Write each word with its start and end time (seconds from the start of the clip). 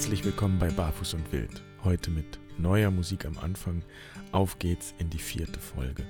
Herzlich 0.00 0.24
willkommen 0.24 0.58
bei 0.58 0.70
Barfuß 0.70 1.12
und 1.12 1.30
Wild. 1.30 1.62
Heute 1.84 2.10
mit 2.10 2.40
neuer 2.56 2.90
Musik 2.90 3.26
am 3.26 3.36
Anfang. 3.36 3.82
Auf 4.32 4.58
geht's 4.58 4.94
in 4.98 5.10
die 5.10 5.18
vierte 5.18 5.60
Folge. 5.60 6.06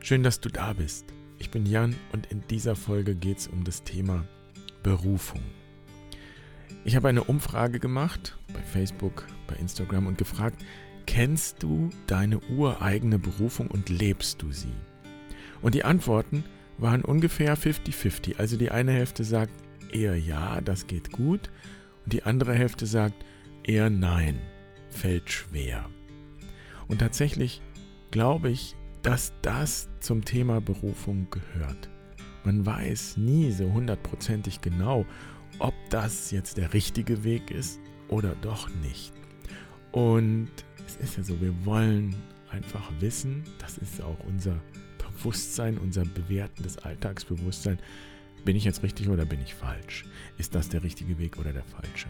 Schön, 0.00 0.24
dass 0.24 0.40
du 0.40 0.48
da 0.48 0.72
bist. 0.72 1.04
Ich 1.38 1.48
bin 1.48 1.64
Jan 1.64 1.94
und 2.12 2.26
in 2.26 2.42
dieser 2.50 2.74
Folge 2.74 3.14
geht's 3.14 3.46
um 3.46 3.62
das 3.62 3.84
Thema 3.84 4.26
Berufung. 4.82 5.42
Ich 6.84 6.96
habe 6.96 7.08
eine 7.08 7.22
Umfrage 7.22 7.78
gemacht 7.78 8.36
bei 8.52 8.62
Facebook, 8.62 9.24
bei 9.46 9.54
Instagram 9.54 10.08
und 10.08 10.18
gefragt, 10.18 10.60
kennst 11.06 11.62
du 11.62 11.90
deine 12.08 12.40
ureigene 12.40 13.20
Berufung 13.20 13.68
und 13.68 13.90
lebst 13.90 14.42
du 14.42 14.50
sie? 14.50 14.74
Und 15.62 15.76
die 15.76 15.84
Antworten 15.84 16.42
waren 16.78 17.04
ungefähr 17.04 17.56
50-50. 17.56 18.38
Also 18.38 18.56
die 18.56 18.72
eine 18.72 18.90
Hälfte 18.90 19.22
sagt 19.22 19.52
eher 19.92 20.16
ja, 20.16 20.60
das 20.60 20.88
geht 20.88 21.12
gut 21.12 21.48
die 22.12 22.22
andere 22.24 22.54
Hälfte 22.54 22.86
sagt 22.86 23.24
eher 23.62 23.90
nein, 23.90 24.38
fällt 24.88 25.30
schwer. 25.30 25.88
Und 26.88 26.98
tatsächlich 26.98 27.62
glaube 28.10 28.50
ich, 28.50 28.76
dass 29.02 29.32
das 29.42 29.88
zum 30.00 30.24
Thema 30.24 30.60
Berufung 30.60 31.28
gehört. 31.30 31.88
Man 32.44 32.64
weiß 32.64 33.16
nie 33.16 33.50
so 33.52 33.72
hundertprozentig 33.72 34.60
genau, 34.60 35.06
ob 35.58 35.74
das 35.90 36.30
jetzt 36.30 36.56
der 36.56 36.72
richtige 36.72 37.24
Weg 37.24 37.50
ist 37.50 37.80
oder 38.08 38.34
doch 38.42 38.68
nicht. 38.82 39.12
Und 39.92 40.50
es 40.86 40.96
ist 40.96 41.16
ja 41.16 41.22
so, 41.22 41.40
wir 41.40 41.54
wollen 41.64 42.14
einfach 42.50 42.90
wissen, 43.00 43.44
das 43.58 43.78
ist 43.78 44.02
auch 44.02 44.18
unser 44.26 44.60
Bewusstsein, 44.98 45.78
unser 45.78 46.04
bewertendes 46.04 46.78
Alltagsbewusstsein, 46.78 47.78
bin 48.44 48.56
ich 48.56 48.64
jetzt 48.64 48.82
richtig 48.82 49.08
oder 49.08 49.24
bin 49.24 49.40
ich 49.40 49.54
falsch? 49.54 50.04
Ist 50.38 50.54
das 50.54 50.68
der 50.68 50.82
richtige 50.82 51.18
Weg 51.18 51.38
oder 51.38 51.52
der 51.52 51.64
falsche? 51.64 52.08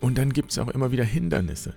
Und 0.00 0.18
dann 0.18 0.32
gibt 0.32 0.50
es 0.50 0.58
auch 0.58 0.68
immer 0.68 0.92
wieder 0.92 1.04
Hindernisse. 1.04 1.74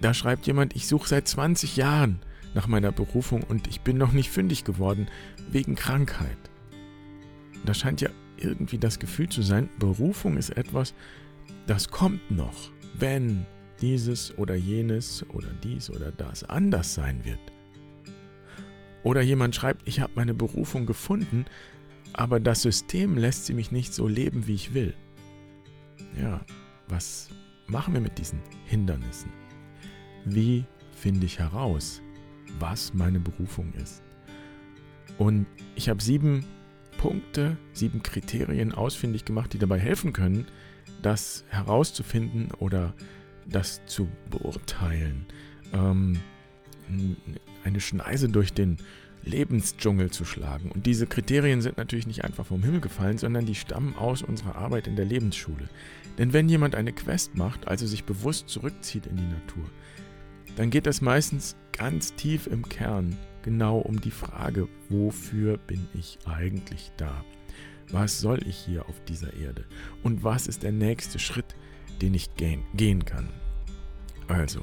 Da 0.00 0.14
schreibt 0.14 0.46
jemand, 0.46 0.74
ich 0.74 0.86
suche 0.86 1.08
seit 1.08 1.28
20 1.28 1.76
Jahren 1.76 2.20
nach 2.54 2.66
meiner 2.66 2.90
Berufung 2.90 3.42
und 3.42 3.68
ich 3.68 3.82
bin 3.82 3.96
noch 3.96 4.12
nicht 4.12 4.30
fündig 4.30 4.64
geworden 4.64 5.08
wegen 5.50 5.74
Krankheit. 5.74 6.38
Da 7.64 7.74
scheint 7.74 8.00
ja 8.00 8.10
irgendwie 8.38 8.78
das 8.78 8.98
Gefühl 8.98 9.28
zu 9.28 9.42
sein, 9.42 9.68
Berufung 9.78 10.36
ist 10.36 10.50
etwas, 10.50 10.94
das 11.66 11.88
kommt 11.88 12.30
noch, 12.30 12.70
wenn 12.94 13.46
dieses 13.80 14.36
oder 14.38 14.54
jenes 14.54 15.24
oder 15.30 15.48
dies 15.62 15.90
oder 15.90 16.10
das 16.10 16.44
anders 16.44 16.94
sein 16.94 17.24
wird. 17.24 17.38
Oder 19.02 19.22
jemand 19.22 19.54
schreibt, 19.54 19.86
ich 19.86 20.00
habe 20.00 20.12
meine 20.14 20.34
Berufung 20.34 20.86
gefunden, 20.86 21.46
aber 22.12 22.40
das 22.40 22.62
System 22.62 23.16
lässt 23.16 23.46
sie 23.46 23.54
mich 23.54 23.70
nicht 23.72 23.94
so 23.94 24.08
leben, 24.08 24.46
wie 24.46 24.54
ich 24.54 24.74
will. 24.74 24.94
Ja, 26.20 26.44
was 26.88 27.28
machen 27.66 27.94
wir 27.94 28.00
mit 28.00 28.18
diesen 28.18 28.40
Hindernissen? 28.66 29.30
Wie 30.24 30.64
finde 30.92 31.26
ich 31.26 31.38
heraus, 31.38 32.02
was 32.58 32.92
meine 32.94 33.20
Berufung 33.20 33.72
ist? 33.74 34.02
Und 35.18 35.46
ich 35.74 35.88
habe 35.88 36.02
sieben 36.02 36.44
Punkte, 36.98 37.56
sieben 37.72 38.02
Kriterien 38.02 38.72
ausfindig 38.72 39.24
gemacht, 39.24 39.52
die 39.52 39.58
dabei 39.58 39.78
helfen 39.78 40.12
können, 40.12 40.46
das 41.02 41.44
herauszufinden 41.48 42.48
oder 42.58 42.94
das 43.46 43.84
zu 43.86 44.08
beurteilen. 44.28 45.26
Ähm, 45.72 46.18
eine 47.64 47.80
Schneise 47.80 48.28
durch 48.28 48.52
den 48.52 48.78
Lebensdschungel 49.22 50.10
zu 50.10 50.24
schlagen. 50.24 50.70
Und 50.70 50.86
diese 50.86 51.06
Kriterien 51.06 51.60
sind 51.60 51.76
natürlich 51.76 52.06
nicht 52.06 52.24
einfach 52.24 52.46
vom 52.46 52.62
Himmel 52.62 52.80
gefallen, 52.80 53.18
sondern 53.18 53.46
die 53.46 53.54
stammen 53.54 53.94
aus 53.96 54.22
unserer 54.22 54.56
Arbeit 54.56 54.86
in 54.86 54.96
der 54.96 55.04
Lebensschule. 55.04 55.68
Denn 56.18 56.32
wenn 56.32 56.48
jemand 56.48 56.74
eine 56.74 56.92
Quest 56.92 57.34
macht, 57.34 57.68
also 57.68 57.86
sich 57.86 58.04
bewusst 58.04 58.48
zurückzieht 58.48 59.06
in 59.06 59.16
die 59.16 59.22
Natur, 59.22 59.64
dann 60.56 60.70
geht 60.70 60.86
es 60.86 61.00
meistens 61.00 61.56
ganz 61.72 62.14
tief 62.14 62.46
im 62.46 62.68
Kern 62.68 63.16
genau 63.42 63.78
um 63.78 64.00
die 64.00 64.10
Frage, 64.10 64.68
wofür 64.88 65.56
bin 65.58 65.86
ich 65.94 66.18
eigentlich 66.26 66.92
da? 66.96 67.24
Was 67.90 68.20
soll 68.20 68.46
ich 68.46 68.56
hier 68.56 68.88
auf 68.88 69.02
dieser 69.04 69.34
Erde? 69.34 69.64
Und 70.02 70.22
was 70.22 70.46
ist 70.46 70.62
der 70.62 70.72
nächste 70.72 71.18
Schritt, 71.18 71.56
den 72.00 72.14
ich 72.14 72.30
gehen 72.36 73.04
kann? 73.04 73.28
Also, 74.28 74.60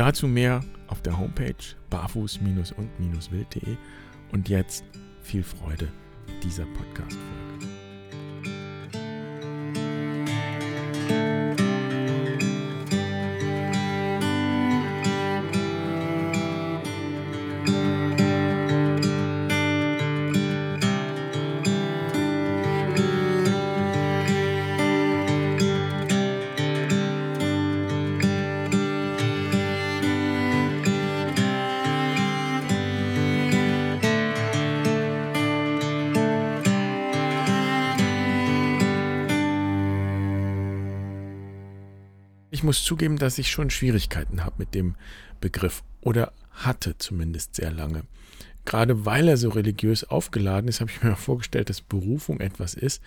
dazu 0.00 0.26
mehr 0.26 0.62
auf 0.86 1.02
der 1.02 1.18
Homepage 1.18 1.54
barfuß-und-wild.de 1.90 3.76
und 4.32 4.48
jetzt 4.48 4.82
viel 5.20 5.42
Freude 5.42 5.88
mit 6.26 6.42
dieser 6.42 6.64
Podcast-Folge. 6.64 7.89
Ich 42.60 42.64
muss 42.64 42.84
zugeben, 42.84 43.16
dass 43.16 43.38
ich 43.38 43.50
schon 43.50 43.70
Schwierigkeiten 43.70 44.44
habe 44.44 44.56
mit 44.58 44.74
dem 44.74 44.94
Begriff 45.40 45.82
oder 46.02 46.34
hatte 46.50 46.98
zumindest 46.98 47.54
sehr 47.54 47.70
lange. 47.70 48.02
Gerade 48.66 49.06
weil 49.06 49.28
er 49.28 49.38
so 49.38 49.48
religiös 49.48 50.04
aufgeladen 50.04 50.68
ist, 50.68 50.82
habe 50.82 50.90
ich 50.90 51.02
mir 51.02 51.16
vorgestellt, 51.16 51.70
dass 51.70 51.80
Berufung 51.80 52.38
etwas 52.38 52.74
ist, 52.74 53.02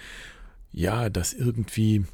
ja, 0.71 1.07
das 1.11 1.33
irgendwie 1.33 2.05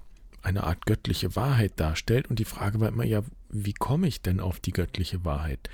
eine 0.42 0.66
Art 0.66 0.86
göttliche 0.86 1.38
Wahrheit 1.38 1.80
darstellt. 1.80 2.30
Und 2.30 2.40
die 2.40 2.46
Frage 2.46 2.82
war 2.82 2.90
immer, 2.90 3.06
ja, 3.06 3.22
wie 3.50 3.72
komme 3.74 4.10
ich 4.10 4.22
denn 4.22 4.42
auf 4.42 4.60
die 4.60 4.74
göttliche 4.74 5.24
Wahrheit? 5.24 5.70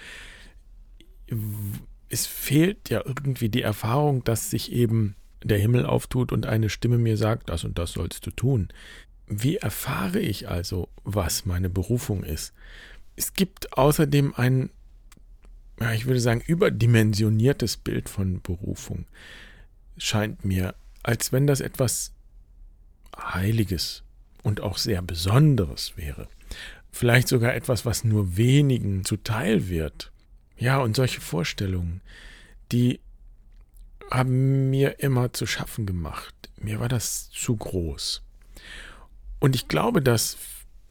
Es 2.09 2.27
fehlt 2.27 2.91
ja 2.91 3.01
irgendwie 3.03 3.49
die 3.49 3.63
Erfahrung, 3.63 4.23
dass 4.23 4.51
sich 4.51 4.71
eben 4.71 5.15
der 5.43 5.57
Himmel 5.57 5.87
auftut 5.87 6.31
und 6.31 6.45
eine 6.45 6.69
Stimme 6.69 6.99
mir 6.99 7.17
sagt, 7.17 7.49
das 7.49 7.63
und 7.63 7.79
das 7.79 7.93
sollst 7.93 8.25
du 8.27 8.29
tun. 8.29 8.69
Wie 9.27 9.57
erfahre 9.57 10.19
ich 10.19 10.49
also, 10.49 10.89
was 11.03 11.45
meine 11.45 11.69
Berufung 11.69 12.23
ist? 12.23 12.53
Es 13.15 13.33
gibt 13.33 13.77
außerdem 13.77 14.33
ein, 14.35 14.69
ja, 15.79 15.93
ich 15.93 16.05
würde 16.05 16.19
sagen, 16.19 16.41
überdimensioniertes 16.45 17.77
Bild 17.77 18.09
von 18.09 18.41
Berufung. 18.41 19.05
Scheint 19.97 20.45
mir, 20.45 20.75
als 21.01 21.31
wenn 21.31 21.47
das 21.47 21.59
etwas 21.61 22.13
Heiliges 23.17 24.03
und 24.43 24.61
auch 24.61 24.77
sehr 24.77 25.01
Besonderes 25.01 25.93
wäre. 25.95 26.27
Vielleicht 26.91 27.27
sogar 27.27 27.55
etwas, 27.55 27.85
was 27.85 28.03
nur 28.03 28.37
wenigen 28.37 29.03
zuteil 29.05 29.67
wird. 29.69 30.11
Ja, 30.57 30.79
und 30.79 30.95
solche 30.95 31.19
Vorstellungen, 31.19 32.01
die 32.71 32.99
haben 34.11 34.69
mir 34.69 34.99
immer 34.99 35.33
zu 35.33 35.45
schaffen 35.45 35.85
gemacht. 35.85 36.33
Mir 36.57 36.79
war 36.79 36.89
das 36.89 37.29
zu 37.31 37.55
groß. 37.55 38.21
Und 39.39 39.55
ich 39.55 39.67
glaube, 39.67 40.01
dass 40.01 40.37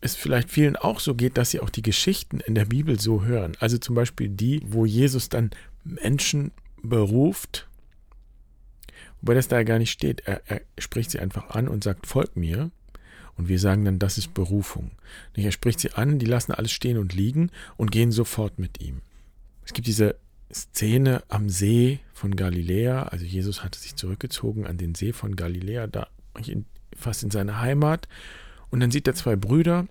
es 0.00 0.14
vielleicht 0.14 0.50
vielen 0.50 0.76
auch 0.76 1.00
so 1.00 1.14
geht, 1.14 1.38
dass 1.38 1.50
sie 1.50 1.60
auch 1.60 1.70
die 1.70 1.82
Geschichten 1.82 2.40
in 2.40 2.54
der 2.54 2.66
Bibel 2.66 3.00
so 3.00 3.24
hören. 3.24 3.56
Also 3.58 3.78
zum 3.78 3.94
Beispiel 3.94 4.28
die, 4.28 4.60
wo 4.66 4.84
Jesus 4.84 5.30
dann 5.30 5.50
Menschen 5.82 6.52
beruft, 6.82 7.66
wobei 9.20 9.34
das 9.34 9.48
da 9.48 9.62
gar 9.62 9.78
nicht 9.78 9.90
steht. 9.90 10.20
Er, 10.26 10.42
er 10.46 10.60
spricht 10.78 11.10
sie 11.10 11.20
einfach 11.20 11.50
an 11.50 11.68
und 11.68 11.82
sagt, 11.82 12.06
folg 12.06 12.36
mir. 12.36 12.70
Und 13.36 13.48
wir 13.48 13.58
sagen 13.58 13.84
dann, 13.84 13.98
das 13.98 14.18
ist 14.18 14.34
Berufung. 14.34 14.92
Er 15.34 15.50
spricht 15.50 15.80
sie 15.80 15.92
an, 15.92 16.18
die 16.18 16.26
lassen 16.26 16.52
alles 16.52 16.70
stehen 16.70 16.98
und 16.98 17.14
liegen 17.14 17.50
und 17.76 17.90
gehen 17.90 18.12
sofort 18.12 18.58
mit 18.58 18.80
ihm. 18.80 19.00
Es 19.64 19.72
gibt 19.72 19.88
diese 19.88 20.16
Szene 20.52 21.22
am 21.28 21.48
See 21.48 21.98
von 22.12 22.36
Galiläa. 22.36 23.04
Also 23.04 23.24
Jesus 23.24 23.64
hatte 23.64 23.78
sich 23.78 23.96
zurückgezogen 23.96 24.66
an 24.66 24.76
den 24.76 24.94
See 24.94 25.12
von 25.12 25.34
Galiläa, 25.34 25.86
da 25.86 26.08
fast 26.96 27.22
in 27.22 27.30
seine 27.30 27.60
Heimat. 27.60 28.08
Und 28.70 28.80
dann 28.80 28.90
sieht 28.90 29.06
er 29.06 29.14
zwei 29.14 29.36
Brüder, 29.36 29.86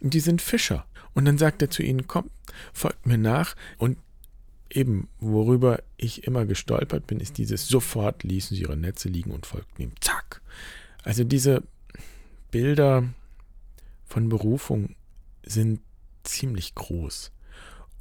die 0.00 0.20
sind 0.20 0.42
Fischer. 0.42 0.86
Und 1.14 1.24
dann 1.24 1.38
sagt 1.38 1.62
er 1.62 1.70
zu 1.70 1.82
ihnen, 1.82 2.06
komm, 2.06 2.30
folgt 2.72 3.06
mir 3.06 3.18
nach. 3.18 3.54
Und 3.78 3.98
eben, 4.70 5.08
worüber 5.20 5.82
ich 5.96 6.24
immer 6.24 6.46
gestolpert 6.46 7.06
bin, 7.06 7.20
ist 7.20 7.38
dieses, 7.38 7.68
sofort 7.68 8.22
ließen 8.22 8.56
sie 8.56 8.62
ihre 8.62 8.76
Netze 8.76 9.08
liegen 9.08 9.30
und 9.30 9.46
folgten 9.46 9.82
ihm. 9.82 9.92
Zack. 10.00 10.40
Also 11.04 11.24
diese 11.24 11.62
Bilder 12.50 13.04
von 14.06 14.28
Berufung 14.28 14.94
sind 15.44 15.80
ziemlich 16.24 16.74
groß. 16.74 17.32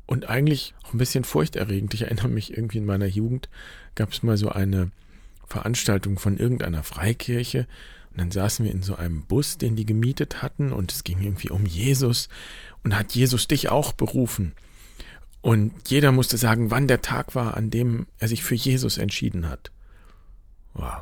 Und 0.05 0.29
eigentlich 0.29 0.73
auch 0.83 0.93
ein 0.93 0.97
bisschen 0.97 1.23
furchterregend. 1.23 1.93
Ich 1.93 2.03
erinnere 2.03 2.27
mich 2.27 2.55
irgendwie 2.55 2.79
in 2.79 2.85
meiner 2.85 3.05
Jugend 3.05 3.49
gab 3.95 4.11
es 4.11 4.23
mal 4.23 4.37
so 4.37 4.49
eine 4.49 4.91
Veranstaltung 5.47 6.19
von 6.19 6.37
irgendeiner 6.37 6.83
Freikirche 6.83 7.67
Und 8.11 8.19
dann 8.19 8.31
saßen 8.31 8.65
wir 8.65 8.71
in 8.71 8.83
so 8.83 8.95
einem 8.95 9.23
Bus, 9.23 9.57
den 9.57 9.75
die 9.75 9.85
gemietet 9.85 10.41
hatten, 10.41 10.71
und 10.73 10.91
es 10.91 11.03
ging 11.03 11.21
irgendwie 11.21 11.49
um 11.49 11.65
Jesus. 11.65 12.29
Und 12.83 12.97
hat 12.97 13.13
Jesus 13.13 13.47
dich 13.47 13.69
auch 13.69 13.93
berufen? 13.93 14.53
Und 15.41 15.89
jeder 15.89 16.11
musste 16.11 16.37
sagen, 16.37 16.71
wann 16.71 16.87
der 16.87 17.01
Tag 17.01 17.35
war, 17.35 17.57
an 17.57 17.69
dem 17.69 18.05
er 18.19 18.27
sich 18.27 18.43
für 18.43 18.55
Jesus 18.55 18.97
entschieden 18.97 19.49
hat. 19.49 19.71
Wow, 20.73 21.01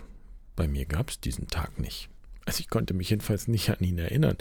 bei 0.55 0.67
mir 0.67 0.85
gab 0.85 1.09
es 1.09 1.19
diesen 1.19 1.47
Tag 1.47 1.77
nicht. 1.79 2.09
Also 2.45 2.61
ich 2.61 2.69
konnte 2.69 2.93
mich 2.93 3.09
jedenfalls 3.09 3.47
nicht 3.47 3.69
an 3.69 3.79
ihn 3.79 3.99
erinnern. 3.99 4.37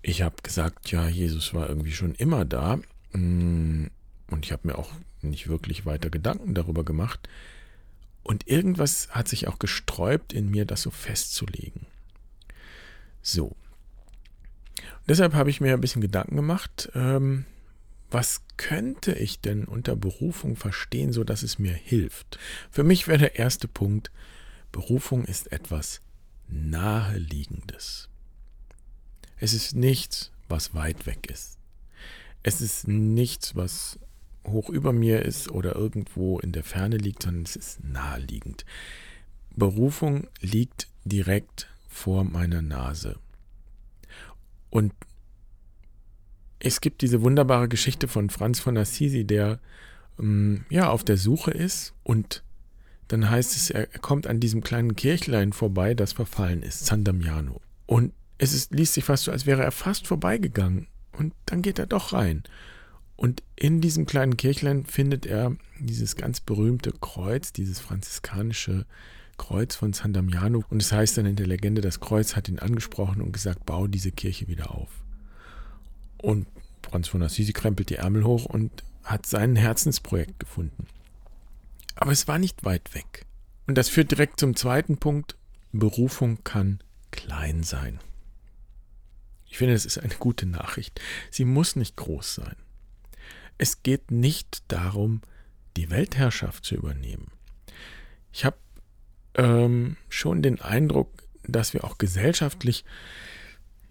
Ich 0.00 0.22
habe 0.22 0.36
gesagt, 0.42 0.90
ja, 0.90 1.08
Jesus 1.08 1.54
war 1.54 1.68
irgendwie 1.68 1.92
schon 1.92 2.14
immer 2.14 2.44
da. 2.44 2.78
Mm, 3.12 3.86
und 4.28 4.44
ich 4.44 4.52
habe 4.52 4.66
mir 4.66 4.78
auch 4.78 4.90
nicht 5.20 5.48
wirklich 5.48 5.86
weiter 5.86 6.10
Gedanken 6.10 6.54
darüber 6.54 6.84
gemacht. 6.84 7.28
Und 8.22 8.48
irgendwas 8.48 9.08
hat 9.10 9.28
sich 9.28 9.48
auch 9.48 9.58
gesträubt 9.58 10.32
in 10.32 10.50
mir, 10.50 10.64
das 10.64 10.82
so 10.82 10.90
festzulegen. 10.90 11.86
So. 13.20 13.56
Deshalb 15.08 15.34
habe 15.34 15.50
ich 15.50 15.60
mir 15.60 15.74
ein 15.74 15.80
bisschen 15.80 16.02
Gedanken 16.02 16.36
gemacht, 16.36 16.90
ähm, 16.94 17.44
was 18.10 18.42
könnte 18.56 19.12
ich 19.12 19.40
denn 19.40 19.64
unter 19.64 19.96
Berufung 19.96 20.56
verstehen, 20.56 21.12
so 21.12 21.24
dass 21.24 21.42
es 21.42 21.58
mir 21.58 21.72
hilft? 21.72 22.38
Für 22.70 22.84
mich 22.84 23.08
wäre 23.08 23.18
der 23.18 23.38
erste 23.38 23.68
Punkt, 23.68 24.10
Berufung 24.70 25.24
ist 25.24 25.50
etwas 25.50 26.00
Naheliegendes. 26.48 28.08
Es 29.38 29.54
ist 29.54 29.74
nichts, 29.74 30.30
was 30.48 30.74
weit 30.74 31.06
weg 31.06 31.26
ist. 31.30 31.58
Es 32.42 32.60
ist 32.60 32.86
nichts, 32.86 33.56
was 33.56 33.98
hoch 34.46 34.68
über 34.68 34.92
mir 34.92 35.22
ist 35.22 35.50
oder 35.50 35.74
irgendwo 35.74 36.38
in 36.38 36.52
der 36.52 36.64
Ferne 36.64 36.96
liegt, 36.96 37.22
sondern 37.22 37.44
es 37.44 37.56
ist 37.56 37.84
naheliegend. 37.84 38.64
Berufung 39.54 40.28
liegt 40.40 40.88
direkt 41.04 41.68
vor 41.88 42.24
meiner 42.24 42.62
Nase. 42.62 43.18
Und 44.70 44.92
es 46.58 46.80
gibt 46.80 47.02
diese 47.02 47.22
wunderbare 47.22 47.68
Geschichte 47.68 48.08
von 48.08 48.30
Franz 48.30 48.60
von 48.60 48.76
Assisi, 48.76 49.24
der 49.24 49.60
ähm, 50.18 50.64
ja 50.70 50.90
auf 50.90 51.04
der 51.04 51.16
Suche 51.16 51.50
ist 51.50 51.92
und 52.04 52.42
dann 53.08 53.28
heißt 53.28 53.56
es, 53.56 53.68
er 53.68 53.86
kommt 53.86 54.26
an 54.26 54.40
diesem 54.40 54.62
kleinen 54.62 54.96
Kirchlein 54.96 55.52
vorbei, 55.52 55.92
das 55.92 56.14
verfallen 56.14 56.62
ist, 56.62 56.86
San 56.86 57.04
Damiano. 57.04 57.60
Und 57.84 58.14
es 58.38 58.54
ist, 58.54 58.72
liest 58.72 58.94
sich 58.94 59.04
fast 59.04 59.24
so, 59.24 59.32
als 59.32 59.44
wäre 59.44 59.62
er 59.62 59.70
fast 59.70 60.06
vorbeigegangen. 60.06 60.86
Und 61.18 61.34
dann 61.44 61.60
geht 61.60 61.78
er 61.78 61.86
doch 61.86 62.14
rein. 62.14 62.42
Und 63.16 63.42
in 63.56 63.80
diesem 63.80 64.06
kleinen 64.06 64.36
Kirchlein 64.36 64.84
findet 64.84 65.26
er 65.26 65.56
dieses 65.78 66.16
ganz 66.16 66.40
berühmte 66.40 66.92
Kreuz, 66.92 67.52
dieses 67.52 67.78
franziskanische 67.78 68.86
Kreuz 69.38 69.74
von 69.74 69.92
San 69.92 70.12
Damiano. 70.12 70.64
Und 70.70 70.82
es 70.82 70.92
heißt 70.92 71.18
dann 71.18 71.26
in 71.26 71.36
der 71.36 71.46
Legende, 71.46 71.80
das 71.80 72.00
Kreuz 72.00 72.36
hat 72.36 72.48
ihn 72.48 72.58
angesprochen 72.58 73.22
und 73.22 73.32
gesagt, 73.32 73.66
bau 73.66 73.86
diese 73.86 74.12
Kirche 74.12 74.48
wieder 74.48 74.72
auf. 74.72 74.90
Und 76.18 76.46
Franz 76.82 77.08
von 77.08 77.22
Assisi 77.22 77.52
krempelt 77.52 77.90
die 77.90 77.96
Ärmel 77.96 78.24
hoch 78.24 78.44
und 78.44 78.84
hat 79.04 79.26
sein 79.26 79.56
Herzensprojekt 79.56 80.38
gefunden. 80.38 80.86
Aber 81.96 82.12
es 82.12 82.28
war 82.28 82.38
nicht 82.38 82.64
weit 82.64 82.94
weg. 82.94 83.26
Und 83.66 83.76
das 83.78 83.88
führt 83.88 84.10
direkt 84.10 84.40
zum 84.40 84.56
zweiten 84.56 84.96
Punkt. 84.96 85.36
Berufung 85.72 86.42
kann 86.44 86.80
klein 87.10 87.62
sein. 87.62 88.00
Ich 89.48 89.58
finde, 89.58 89.74
das 89.74 89.84
ist 89.84 89.98
eine 89.98 90.14
gute 90.14 90.46
Nachricht. 90.46 91.00
Sie 91.30 91.44
muss 91.44 91.76
nicht 91.76 91.96
groß 91.96 92.36
sein. 92.36 92.56
Es 93.62 93.84
geht 93.84 94.10
nicht 94.10 94.64
darum, 94.66 95.20
die 95.76 95.88
Weltherrschaft 95.88 96.64
zu 96.64 96.74
übernehmen. 96.74 97.28
Ich 98.32 98.44
habe 98.44 98.56
ähm, 99.36 99.96
schon 100.08 100.42
den 100.42 100.60
Eindruck, 100.60 101.22
dass 101.44 101.72
wir 101.72 101.84
auch 101.84 101.96
gesellschaftlich 101.96 102.84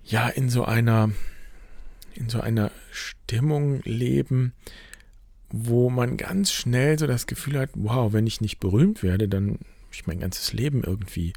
ja 0.04 0.28
in 0.28 0.50
so 0.50 0.66
einer 0.66 1.12
in 2.16 2.28
so 2.28 2.42
einer 2.42 2.70
Stimmung 2.92 3.82
leben, 3.84 4.52
wo 5.48 5.90
man 5.90 6.18
ganz 6.18 6.52
schnell 6.52 7.00
so 7.00 7.08
das 7.08 7.26
Gefühl 7.26 7.58
hat, 7.58 7.70
wow, 7.76 8.12
wenn 8.12 8.28
ich 8.28 8.42
nicht 8.42 8.60
berühmt 8.60 9.04
werde, 9.04 9.30
dann 9.30 9.52
habe 9.52 9.94
ich 9.94 10.06
mein 10.06 10.20
ganzes 10.20 10.52
Leben 10.52 10.84
irgendwie 10.84 11.32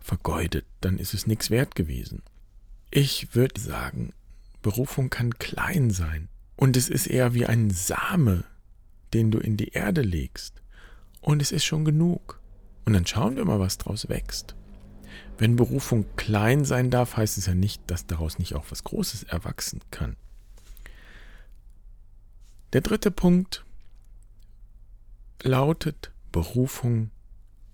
vergeudet, 0.00 0.64
dann 0.80 0.98
ist 0.98 1.12
es 1.12 1.26
nichts 1.26 1.50
wert 1.50 1.74
gewesen. 1.74 2.22
Ich 2.90 3.34
würde 3.34 3.60
sagen, 3.60 4.14
Berufung 4.62 5.10
kann 5.10 5.38
klein 5.38 5.90
sein. 5.90 6.30
Und 6.56 6.76
es 6.76 6.88
ist 6.88 7.06
eher 7.06 7.34
wie 7.34 7.46
ein 7.46 7.70
Same, 7.70 8.44
den 9.12 9.30
du 9.30 9.38
in 9.38 9.56
die 9.56 9.68
Erde 9.68 10.02
legst. 10.02 10.62
Und 11.20 11.42
es 11.42 11.52
ist 11.52 11.64
schon 11.64 11.84
genug. 11.84 12.40
Und 12.84 12.94
dann 12.94 13.06
schauen 13.06 13.36
wir 13.36 13.44
mal, 13.44 13.60
was 13.60 13.78
daraus 13.78 14.08
wächst. 14.08 14.54
Wenn 15.38 15.56
Berufung 15.56 16.06
klein 16.16 16.64
sein 16.64 16.90
darf, 16.90 17.16
heißt 17.16 17.36
es 17.36 17.46
ja 17.46 17.54
nicht, 17.54 17.82
dass 17.90 18.06
daraus 18.06 18.38
nicht 18.38 18.54
auch 18.54 18.66
was 18.70 18.84
Großes 18.84 19.24
erwachsen 19.24 19.80
kann. 19.90 20.16
Der 22.72 22.80
dritte 22.80 23.10
Punkt 23.10 23.64
lautet, 25.42 26.12
Berufung 26.32 27.10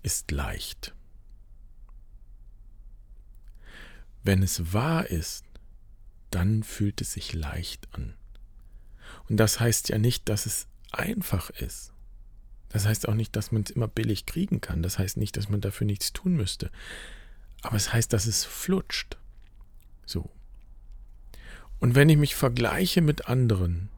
ist 0.01 0.31
leicht. 0.31 0.93
Wenn 4.23 4.43
es 4.43 4.73
wahr 4.73 5.07
ist, 5.07 5.45
dann 6.31 6.63
fühlt 6.63 7.01
es 7.01 7.13
sich 7.13 7.33
leicht 7.33 7.87
an. 7.93 8.13
Und 9.29 9.37
das 9.37 9.59
heißt 9.59 9.89
ja 9.89 9.97
nicht, 9.97 10.29
dass 10.29 10.45
es 10.45 10.67
einfach 10.91 11.49
ist. 11.49 11.93
Das 12.69 12.85
heißt 12.85 13.07
auch 13.07 13.13
nicht, 13.13 13.35
dass 13.35 13.51
man 13.51 13.63
es 13.63 13.71
immer 13.71 13.87
billig 13.87 14.25
kriegen 14.25 14.59
kann. 14.59 14.81
Das 14.81 14.97
heißt 14.97 15.17
nicht, 15.17 15.37
dass 15.37 15.49
man 15.49 15.61
dafür 15.61 15.85
nichts 15.85 16.11
tun 16.11 16.35
müsste. 16.35 16.71
Aber 17.61 17.75
es 17.75 17.93
heißt, 17.93 18.11
dass 18.11 18.25
es 18.25 18.45
flutscht. 18.45 19.17
So. 20.05 20.29
Und 21.79 21.95
wenn 21.95 22.09
ich 22.09 22.17
mich 22.17 22.35
vergleiche 22.35 23.01
mit 23.01 23.27
anderen, 23.27 23.89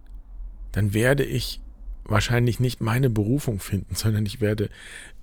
dann 0.71 0.93
werde 0.93 1.23
ich 1.23 1.61
wahrscheinlich 2.03 2.59
nicht 2.59 2.81
meine 2.81 3.09
Berufung 3.09 3.59
finden, 3.59 3.95
sondern 3.95 4.25
ich 4.25 4.41
werde 4.41 4.69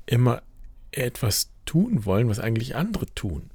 immer 0.07 0.43
etwas 0.91 1.51
tun 1.65 2.05
wollen, 2.05 2.29
was 2.29 2.39
eigentlich 2.39 2.75
andere 2.75 3.07
tun. 3.15 3.51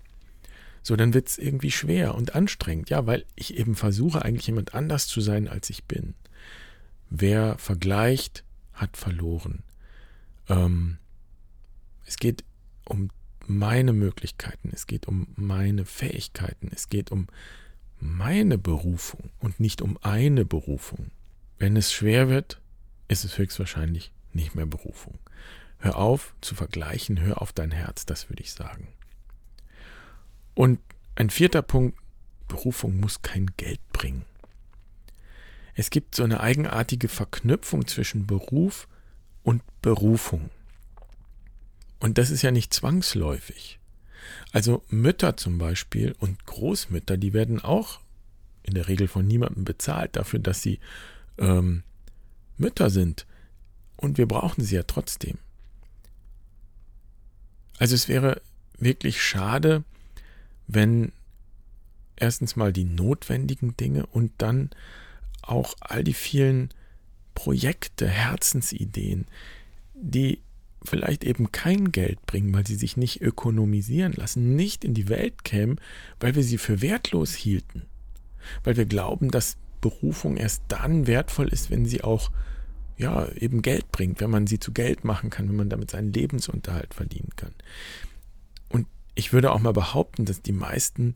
So, 0.84 0.96
dann 0.96 1.14
wird 1.14 1.28
es 1.28 1.38
irgendwie 1.38 1.72
schwer 1.72 2.16
und 2.16 2.34
anstrengend, 2.34 2.90
ja, 2.90 3.06
weil 3.06 3.26
ich 3.36 3.58
eben 3.58 3.76
versuche, 3.76 4.24
eigentlich 4.24 4.48
jemand 4.48 4.74
anders 4.74 5.08
zu 5.08 5.20
sein, 5.22 5.48
als 5.48 5.70
ich 5.70 5.84
bin. 5.84 6.14
Wer 7.10 7.58
vergleicht, 7.58 8.44
hat 8.74 8.98
verloren. 8.98 9.64
Ähm, 10.50 10.98
es 12.06 12.18
geht 12.18 12.44
um 12.86 13.10
meine 13.46 13.94
Möglichkeiten, 13.94 14.70
es 14.74 14.88
geht 14.88 15.08
um 15.08 15.28
meine 15.36 15.86
Fähigkeiten, 15.86 16.70
es 16.74 16.90
geht 16.90 17.12
um 17.12 17.28
meine 18.00 18.58
Berufung 18.58 19.32
und 19.40 19.60
nicht 19.60 19.82
um 19.82 19.98
eine 20.02 20.46
Berufung. 20.46 21.12
Wenn 21.58 21.76
es 21.76 21.92
schwer 21.92 22.30
wird, 22.30 22.62
ist 23.08 23.24
es 23.24 23.38
höchstwahrscheinlich 23.38 24.12
nicht 24.34 24.54
mehr 24.54 24.66
Berufung. 24.66 25.18
Hör 25.80 25.98
auf 25.98 26.36
zu 26.42 26.56
vergleichen, 26.56 27.20
hör 27.20 27.42
auf 27.42 27.54
dein 27.54 27.72
Herz, 27.72 28.06
das 28.06 28.30
würde 28.30 28.44
ich 28.44 28.52
sagen. 28.52 28.88
Und 30.54 30.80
ein 31.16 31.30
vierter 31.30 31.62
Punkt, 31.62 31.98
Berufung 32.48 33.00
muss 33.00 33.22
kein 33.22 33.48
Geld 33.58 33.80
bringen. 33.92 34.26
Es 35.80 35.92
gibt 35.92 36.16
so 36.16 36.24
eine 36.24 36.40
eigenartige 36.40 37.08
Verknüpfung 37.08 37.86
zwischen 37.86 38.26
Beruf 38.26 38.88
und 39.44 39.62
Berufung. 39.84 40.50
Und 42.00 42.18
das 42.18 42.32
ist 42.32 42.42
ja 42.42 42.50
nicht 42.50 42.74
zwangsläufig. 42.74 43.80
Also 44.52 44.84
Mütter 44.90 45.38
zum 45.38 45.60
Beispiel 45.60 46.16
und 46.18 46.48
Großmütter, 46.48 47.16
die 47.18 47.32
werden 47.32 47.64
auch 47.64 48.00
in 48.64 48.74
der 48.74 48.88
Regel 48.88 49.08
von 49.08 49.28
niemandem 49.28 49.66
bezahlt 49.66 50.16
dafür, 50.16 50.40
dass 50.40 50.64
sie 50.64 50.80
ähm, 51.38 51.84
Mütter 52.58 52.90
sind. 52.90 53.28
Und 53.98 54.18
wir 54.18 54.28
brauchen 54.28 54.64
sie 54.64 54.76
ja 54.76 54.84
trotzdem. 54.84 55.38
Also 57.78 57.94
es 57.94 58.08
wäre 58.08 58.42
wirklich 58.80 59.22
schade, 59.22 59.84
wenn 60.66 61.12
erstens 62.16 62.56
mal 62.56 62.74
die 62.74 62.84
notwendigen 62.84 63.78
Dinge 63.78 64.08
und 64.08 64.32
dann 64.40 64.72
auch 65.42 65.76
all 65.80 66.04
die 66.04 66.14
vielen 66.14 66.70
Projekte, 67.36 68.08
Herzensideen, 68.08 69.26
die 69.94 70.42
vielleicht 70.84 71.24
eben 71.24 71.52
kein 71.52 71.92
Geld 71.92 72.26
bringen, 72.26 72.54
weil 72.54 72.66
sie 72.66 72.76
sich 72.76 72.98
nicht 72.98 73.22
ökonomisieren 73.22 74.14
lassen, 74.14 74.56
nicht 74.56 74.84
in 74.84 74.94
die 74.94 75.10
Welt 75.10 75.44
kämen, 75.44 75.80
weil 76.20 76.36
wir 76.36 76.44
sie 76.44 76.58
für 76.58 76.82
wertlos 76.82 77.34
hielten, 77.34 77.84
weil 78.64 78.78
wir 78.78 78.86
glauben, 78.86 79.32
dass 79.32 79.58
Berufung 79.82 80.38
erst 80.38 80.64
dann 80.68 81.08
wertvoll 81.08 81.50
ist, 81.50 81.70
wenn 81.70 81.86
sie 81.86 82.04
auch 82.04 82.32
ja, 82.98 83.28
eben 83.34 83.62
Geld 83.62 83.92
bringt, 83.92 84.22
wenn 84.22 84.32
man 84.32 84.48
sie 84.48 84.60
zu 84.60 84.72
Geld 84.72 85.04
machen 85.04 85.30
kann, 85.30 85.48
wenn 85.48 85.56
man 85.56 85.70
damit 85.70 85.92
seinen 85.92 86.12
Lebensunterhalt 86.12 86.96
verdienen 86.96 87.30
kann. 87.36 87.54
Und 88.70 88.88
ich 89.14 89.34
würde 89.34 89.52
auch 89.52 89.60
mal 89.60 89.74
behaupten, 89.74 90.26
dass 90.26 90.42
die 90.42 90.52
meisten 90.52 91.14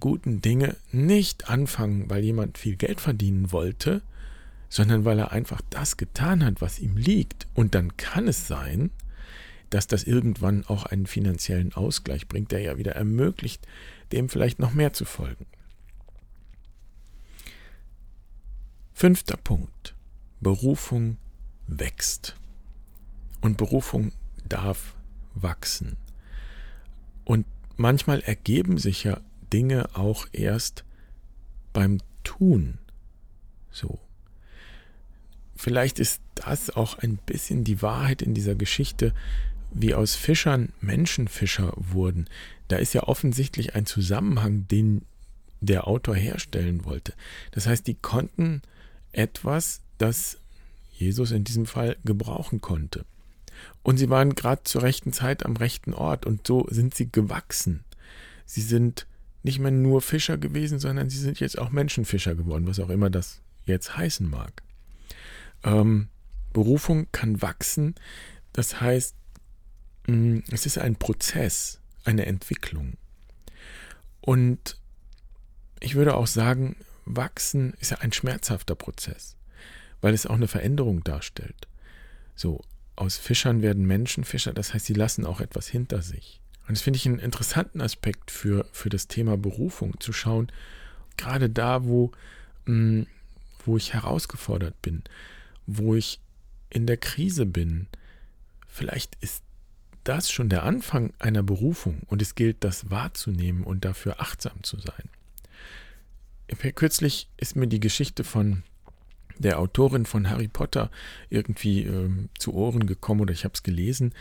guten 0.00 0.40
Dinge 0.40 0.76
nicht 0.92 1.48
anfangen, 1.48 2.10
weil 2.10 2.24
jemand 2.24 2.58
viel 2.58 2.76
Geld 2.76 3.00
verdienen 3.00 3.52
wollte, 3.52 4.02
sondern 4.68 5.04
weil 5.04 5.18
er 5.18 5.32
einfach 5.32 5.60
das 5.70 5.96
getan 5.96 6.44
hat, 6.44 6.60
was 6.60 6.78
ihm 6.78 6.96
liegt. 6.96 7.46
Und 7.54 7.74
dann 7.74 7.96
kann 7.96 8.28
es 8.28 8.48
sein, 8.48 8.90
dass 9.70 9.86
das 9.86 10.04
irgendwann 10.04 10.64
auch 10.66 10.86
einen 10.86 11.06
finanziellen 11.06 11.72
Ausgleich 11.74 12.28
bringt, 12.28 12.52
der 12.52 12.60
ja 12.60 12.76
wieder 12.76 12.92
ermöglicht, 12.92 13.66
dem 14.12 14.28
vielleicht 14.28 14.58
noch 14.58 14.72
mehr 14.72 14.92
zu 14.92 15.04
folgen. 15.04 15.46
Fünfter 18.92 19.36
Punkt. 19.36 19.94
Berufung 20.40 21.16
wächst. 21.66 22.36
Und 23.40 23.56
Berufung 23.56 24.12
darf 24.48 24.94
wachsen. 25.34 25.96
Und 27.24 27.46
manchmal 27.76 28.20
ergeben 28.20 28.78
sich 28.78 29.04
ja 29.04 29.20
Dinge 29.52 29.94
auch 29.94 30.26
erst 30.32 30.84
beim 31.72 31.98
Tun. 32.22 32.78
So. 33.70 33.98
Vielleicht 35.56 35.98
ist 35.98 36.20
das 36.34 36.70
auch 36.70 36.98
ein 36.98 37.16
bisschen 37.16 37.64
die 37.64 37.82
Wahrheit 37.82 38.22
in 38.22 38.34
dieser 38.34 38.54
Geschichte, 38.54 39.14
wie 39.72 39.94
aus 39.94 40.14
Fischern 40.14 40.72
Menschenfischer 40.80 41.72
wurden. 41.76 42.28
Da 42.68 42.76
ist 42.76 42.94
ja 42.94 43.04
offensichtlich 43.04 43.74
ein 43.74 43.86
Zusammenhang, 43.86 44.66
den 44.68 45.02
der 45.60 45.86
Autor 45.86 46.14
herstellen 46.14 46.84
wollte. 46.84 47.14
Das 47.52 47.66
heißt, 47.66 47.86
die 47.86 47.94
konnten 47.94 48.62
etwas, 49.12 49.80
das 49.98 50.38
Jesus 50.92 51.30
in 51.30 51.44
diesem 51.44 51.66
Fall 51.66 51.96
gebrauchen 52.04 52.60
konnte. 52.60 53.04
Und 53.82 53.98
sie 53.98 54.10
waren 54.10 54.34
gerade 54.34 54.62
zur 54.64 54.82
rechten 54.82 55.12
Zeit 55.12 55.44
am 55.44 55.56
rechten 55.56 55.92
Ort 55.92 56.26
und 56.26 56.46
so 56.46 56.66
sind 56.70 56.94
sie 56.94 57.10
gewachsen. 57.10 57.84
Sie 58.46 58.62
sind 58.62 59.06
nicht 59.44 59.58
mehr 59.58 59.70
nur 59.70 60.00
Fischer 60.00 60.38
gewesen, 60.38 60.78
sondern 60.78 61.10
sie 61.10 61.18
sind 61.18 61.38
jetzt 61.38 61.58
auch 61.58 61.70
Menschenfischer 61.70 62.34
geworden, 62.34 62.66
was 62.66 62.80
auch 62.80 62.88
immer 62.88 63.10
das 63.10 63.42
jetzt 63.66 63.96
heißen 63.96 64.28
mag. 64.28 64.62
Ähm, 65.62 66.08
Berufung 66.52 67.08
kann 67.12 67.42
wachsen, 67.42 67.94
das 68.52 68.80
heißt, 68.80 69.14
mm, 70.06 70.38
es 70.50 70.64
ist 70.64 70.78
ein 70.78 70.96
Prozess, 70.96 71.80
eine 72.04 72.24
Entwicklung. 72.24 72.94
Und 74.22 74.78
ich 75.78 75.94
würde 75.94 76.16
auch 76.16 76.26
sagen, 76.26 76.76
wachsen 77.04 77.74
ist 77.80 77.90
ja 77.90 77.98
ein 77.98 78.12
schmerzhafter 78.12 78.74
Prozess, 78.74 79.36
weil 80.00 80.14
es 80.14 80.26
auch 80.26 80.36
eine 80.36 80.48
Veränderung 80.48 81.04
darstellt. 81.04 81.68
So, 82.34 82.62
aus 82.96 83.18
Fischern 83.18 83.60
werden 83.60 83.84
Menschenfischer, 83.84 84.54
das 84.54 84.72
heißt, 84.72 84.86
sie 84.86 84.94
lassen 84.94 85.26
auch 85.26 85.42
etwas 85.42 85.68
hinter 85.68 86.00
sich. 86.00 86.40
Und 86.66 86.76
das 86.76 86.82
finde 86.82 86.96
ich 86.96 87.06
einen 87.06 87.18
interessanten 87.18 87.80
Aspekt 87.80 88.30
für, 88.30 88.66
für 88.72 88.88
das 88.88 89.06
Thema 89.06 89.36
Berufung, 89.36 90.00
zu 90.00 90.12
schauen, 90.12 90.50
gerade 91.16 91.50
da, 91.50 91.84
wo, 91.84 92.12
mh, 92.66 92.74
mm, 92.74 93.06
wo 93.66 93.76
ich 93.76 93.94
herausgefordert 93.94 94.80
bin, 94.82 95.02
wo 95.66 95.94
ich 95.94 96.20
in 96.70 96.86
der 96.86 96.96
Krise 96.96 97.46
bin, 97.46 97.86
vielleicht 98.66 99.16
ist 99.20 99.42
das 100.04 100.30
schon 100.30 100.50
der 100.50 100.64
Anfang 100.64 101.14
einer 101.18 101.42
Berufung 101.42 102.02
und 102.06 102.20
es 102.20 102.34
gilt, 102.34 102.62
das 102.62 102.90
wahrzunehmen 102.90 103.64
und 103.64 103.84
dafür 103.84 104.20
achtsam 104.20 104.62
zu 104.62 104.78
sein. 104.78 105.08
Kürzlich 106.74 107.28
ist 107.38 107.56
mir 107.56 107.66
die 107.66 107.80
Geschichte 107.80 108.22
von 108.22 108.64
der 109.38 109.58
Autorin 109.58 110.04
von 110.04 110.28
Harry 110.28 110.48
Potter 110.48 110.90
irgendwie 111.30 111.84
äh, 111.84 112.10
zu 112.38 112.54
Ohren 112.54 112.86
gekommen 112.86 113.22
oder 113.22 113.32
ich 113.32 113.44
habe 113.44 113.54
es 113.54 113.62
gelesen. 113.62 114.12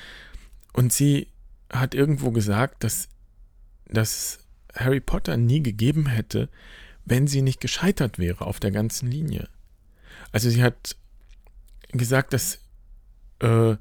Und 0.72 0.94
sie 0.94 1.28
hat 1.74 1.96
irgendwo 1.96 2.32
gesagt, 2.32 2.84
dass, 2.84 3.10
dass 3.86 4.40
Harry 4.76 5.00
Potter 5.00 5.38
nie 5.38 5.62
gegeben 5.62 6.08
hätte, 6.08 6.50
wenn 7.06 7.28
sie 7.28 7.42
nicht 7.42 7.60
gescheitert 7.60 8.20
wäre 8.20 8.46
auf 8.46 8.60
der 8.60 8.72
ganzen 8.72 9.10
Linie. 9.10 9.50
Also 10.32 10.50
sie 10.50 10.64
hat 10.64 10.96
gesagt, 11.92 12.34
dass 12.34 12.60
äh, 13.40 13.76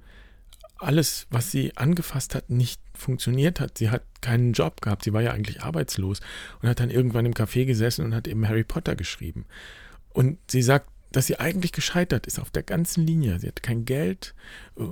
alles, 0.79 1.27
was 1.31 1.51
sie 1.51 1.77
angefasst 1.77 2.35
hat, 2.35 2.51
nicht 2.51 2.81
funktioniert 2.95 3.61
hat. 3.61 3.79
Sie 3.79 3.91
hat 3.91 4.03
keinen 4.21 4.53
Job 4.53 4.81
gehabt. 4.81 5.05
Sie 5.05 5.13
war 5.13 5.23
ja 5.23 5.33
eigentlich 5.33 5.63
arbeitslos 5.63 6.21
und 6.61 6.69
hat 6.69 6.81
dann 6.81 6.91
irgendwann 6.91 7.27
im 7.27 7.35
Café 7.35 7.65
gesessen 7.65 8.05
und 8.05 8.15
hat 8.15 8.27
eben 8.27 8.47
Harry 8.49 8.65
Potter 8.65 8.97
geschrieben. 8.97 9.47
Und 10.11 10.39
sie 10.51 10.63
sagt, 10.63 10.89
dass 11.17 11.27
sie 11.27 11.39
eigentlich 11.39 11.73
gescheitert 11.73 12.27
ist 12.27 12.39
auf 12.39 12.51
der 12.51 12.63
ganzen 12.63 13.07
Linie. 13.07 13.39
Sie 13.39 13.49
hat 13.49 13.63
kein 13.63 13.85
Geld, 13.85 14.35
äh, 14.79 14.83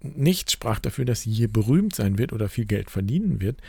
nichts 0.00 0.52
sprach 0.52 0.78
dafür, 0.78 1.04
dass 1.04 1.22
sie 1.22 1.32
hier 1.32 1.48
berühmt 1.48 1.94
sein 1.94 2.18
wird 2.18 2.32
oder 2.32 2.48
viel 2.48 2.66
Geld 2.66 2.90
verdienen 2.90 3.40
wird. 3.40 3.60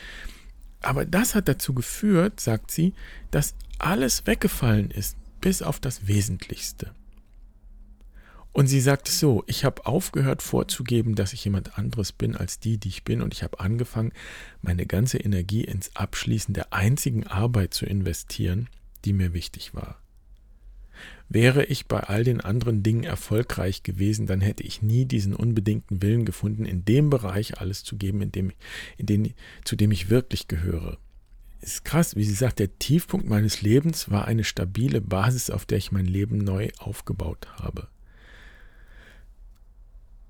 Aber 0.82 1.06
das 1.06 1.36
hat 1.36 1.48
dazu 1.48 1.74
geführt, 1.74 2.40
sagt 2.40 2.72
sie, 2.72 2.94
dass 3.30 3.56
alles 3.78 4.26
weggefallen 4.26 4.92
ist, 4.92 5.18
bis 5.40 5.62
auf 5.62 5.80
das 5.80 6.08
Wesentlichste. 6.08 6.94
Und 8.54 8.68
sie 8.68 8.82
sagt 8.82 9.08
so, 9.08 9.44
ich 9.48 9.64
habe 9.64 9.86
aufgehört 9.86 10.42
vorzugeben, 10.42 11.16
dass 11.16 11.32
ich 11.32 11.46
jemand 11.46 11.78
anderes 11.78 12.12
bin 12.12 12.36
als 12.36 12.60
die, 12.60 12.78
die 12.78 12.90
ich 12.90 13.04
bin, 13.06 13.22
und 13.22 13.34
ich 13.34 13.44
habe 13.44 13.62
angefangen, 13.62 14.12
meine 14.62 14.86
ganze 14.86 15.18
Energie 15.20 15.64
ins 15.64 15.96
Abschließen 15.96 16.54
der 16.54 16.74
einzigen 16.74 17.26
Arbeit 17.28 17.74
zu 17.74 17.86
investieren, 17.86 18.68
die 19.06 19.14
mir 19.14 19.34
wichtig 19.34 19.74
war. 19.74 20.01
Wäre 21.30 21.64
ich 21.66 21.88
bei 21.88 22.02
all 22.02 22.24
den 22.24 22.42
anderen 22.42 22.84
Dingen 22.84 23.04
erfolgreich 23.04 23.84
gewesen, 23.84 24.28
dann 24.28 24.42
hätte 24.42 24.64
ich 24.64 24.82
nie 24.82 25.06
diesen 25.06 25.34
unbedingten 25.34 26.02
Willen 26.02 26.26
gefunden, 26.26 26.66
in 26.66 26.84
dem 26.84 27.10
Bereich 27.10 27.60
alles 27.60 27.84
zu 27.84 27.98
geben, 27.98 28.22
in 28.22 28.32
dem, 28.32 28.52
in 28.98 29.06
den, 29.06 29.34
zu 29.64 29.76
dem 29.76 29.92
ich 29.92 30.10
wirklich 30.10 30.48
gehöre. 30.48 30.98
Ist 31.62 31.86
krass, 31.86 32.16
wie 32.16 32.24
sie 32.24 32.34
sagt, 32.34 32.60
der 32.60 32.78
Tiefpunkt 32.80 33.30
meines 33.30 33.62
Lebens 33.62 34.10
war 34.10 34.26
eine 34.26 34.44
stabile 34.44 35.00
Basis, 35.00 35.50
auf 35.50 35.66
der 35.66 35.78
ich 35.78 35.92
mein 35.92 36.06
Leben 36.06 36.40
neu 36.40 36.70
aufgebaut 36.80 37.48
habe. 37.54 37.88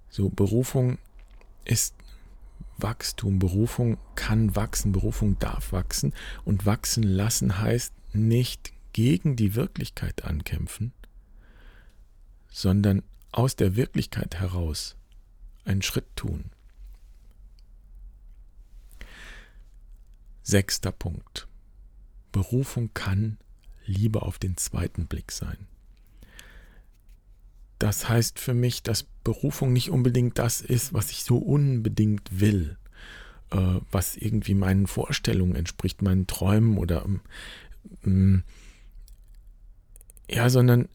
So, 0.10 0.30
Berufung 0.30 0.98
ist 1.64 1.96
Wachstum. 2.78 3.40
Berufung 3.40 3.98
kann 4.16 4.56
wachsen, 4.56 4.92
Berufung 4.92 5.40
darf 5.40 5.72
wachsen. 5.72 6.14
Und 6.44 6.66
wachsen 6.66 7.04
lassen 7.04 7.60
heißt 7.60 7.94
nicht 8.14 8.74
gegen 8.94 9.36
die 9.36 9.56
Wirklichkeit 9.56 10.24
ankämpfen, 10.24 10.94
sondern 12.50 13.04
aus 13.32 13.56
der 13.56 13.76
Wirklichkeit 13.76 14.36
heraus 14.36 14.96
einen 15.64 15.82
Schritt 15.82 16.08
tun. 16.16 16.52
Sechster 20.44 20.92
Punkt. 20.92 21.48
Berufung 22.32 22.94
kann 22.94 23.38
Liebe 23.86 24.22
auf 24.22 24.40
den 24.40 24.58
zweiten 24.58 25.06
Blick 25.06 25.32
sein. 25.32 25.68
Das 27.80 28.10
heißt 28.10 28.40
für 28.40 28.54
mich, 28.54 28.84
dass 28.84 29.08
Berufung 29.24 29.74
nicht 29.74 29.90
unbedingt 29.90 30.38
das 30.38 30.62
ist, 30.62 30.94
was 30.94 31.12
ich 31.12 31.24
so 31.24 31.38
unbedingt 31.38 32.40
will, 32.40 32.78
äh, 33.52 33.80
was 33.92 34.16
irgendwie 34.16 34.54
meinen 34.54 34.88
Vorstellungen 34.88 35.56
entspricht, 35.56 36.02
meinen 36.02 36.28
Träumen 36.28 36.78
oder 36.78 37.06
ähm, 38.06 38.44
ja, 40.32 40.50
sondern 40.50 40.88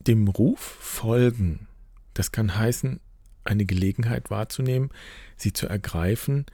dem 0.00 0.28
Ruf 0.28 0.60
folgen. 0.60 1.66
Das 2.14 2.32
kann 2.32 2.56
heißen, 2.56 3.00
eine 3.44 3.64
Gelegenheit 3.64 4.30
wahrzunehmen, 4.30 4.90
sie 5.36 5.52
zu 5.52 5.66
ergreifen, 5.66 6.46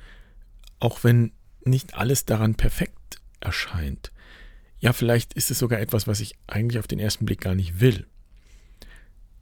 auch 0.78 1.02
wenn 1.02 1.32
nicht 1.64 1.94
alles 1.94 2.24
daran 2.24 2.54
perfekt 2.54 3.20
erscheint. 3.40 4.12
Ja, 4.78 4.92
vielleicht 4.92 5.34
ist 5.34 5.50
es 5.50 5.58
sogar 5.58 5.80
etwas, 5.80 6.06
was 6.06 6.20
ich 6.20 6.36
eigentlich 6.46 6.78
auf 6.78 6.86
den 6.86 6.98
ersten 6.98 7.24
Blick 7.24 7.40
gar 7.40 7.54
nicht 7.54 7.80
will. 7.80 8.06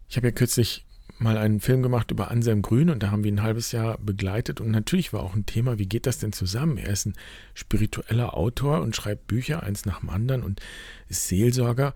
Ich 0.09 0.17
habe 0.17 0.29
ja 0.29 0.33
kürzlich 0.33 0.87
mal 1.19 1.37
einen 1.37 1.61
Film 1.61 1.83
gemacht 1.83 2.11
über 2.11 2.31
Anselm 2.31 2.63
Grün 2.63 2.91
und 2.91 3.03
da 3.03 3.11
haben 3.11 3.25
wir 3.25 3.33
ein 3.33 3.43
halbes 3.43 3.73
Jahr 3.73 3.99
begleitet 3.99 4.61
und 4.61 4.71
natürlich 4.71 5.13
war 5.13 5.23
auch 5.23 5.35
ein 5.35 5.47
Thema, 5.47 5.79
wie 5.79 5.89
geht 5.89 6.07
das 6.07 6.19
denn 6.19 6.33
zusammen? 6.33 6.79
Er 6.79 6.91
ist 6.91 7.07
ein 7.07 7.15
spiritueller 7.55 8.37
Autor 8.37 8.81
und 8.81 8.97
schreibt 8.97 9.27
Bücher 9.27 9.63
eins 9.63 9.85
nach 9.85 10.01
dem 10.01 10.11
anderen 10.11 10.43
und 10.43 10.61
ist 11.09 11.29
Seelsorger 11.29 11.95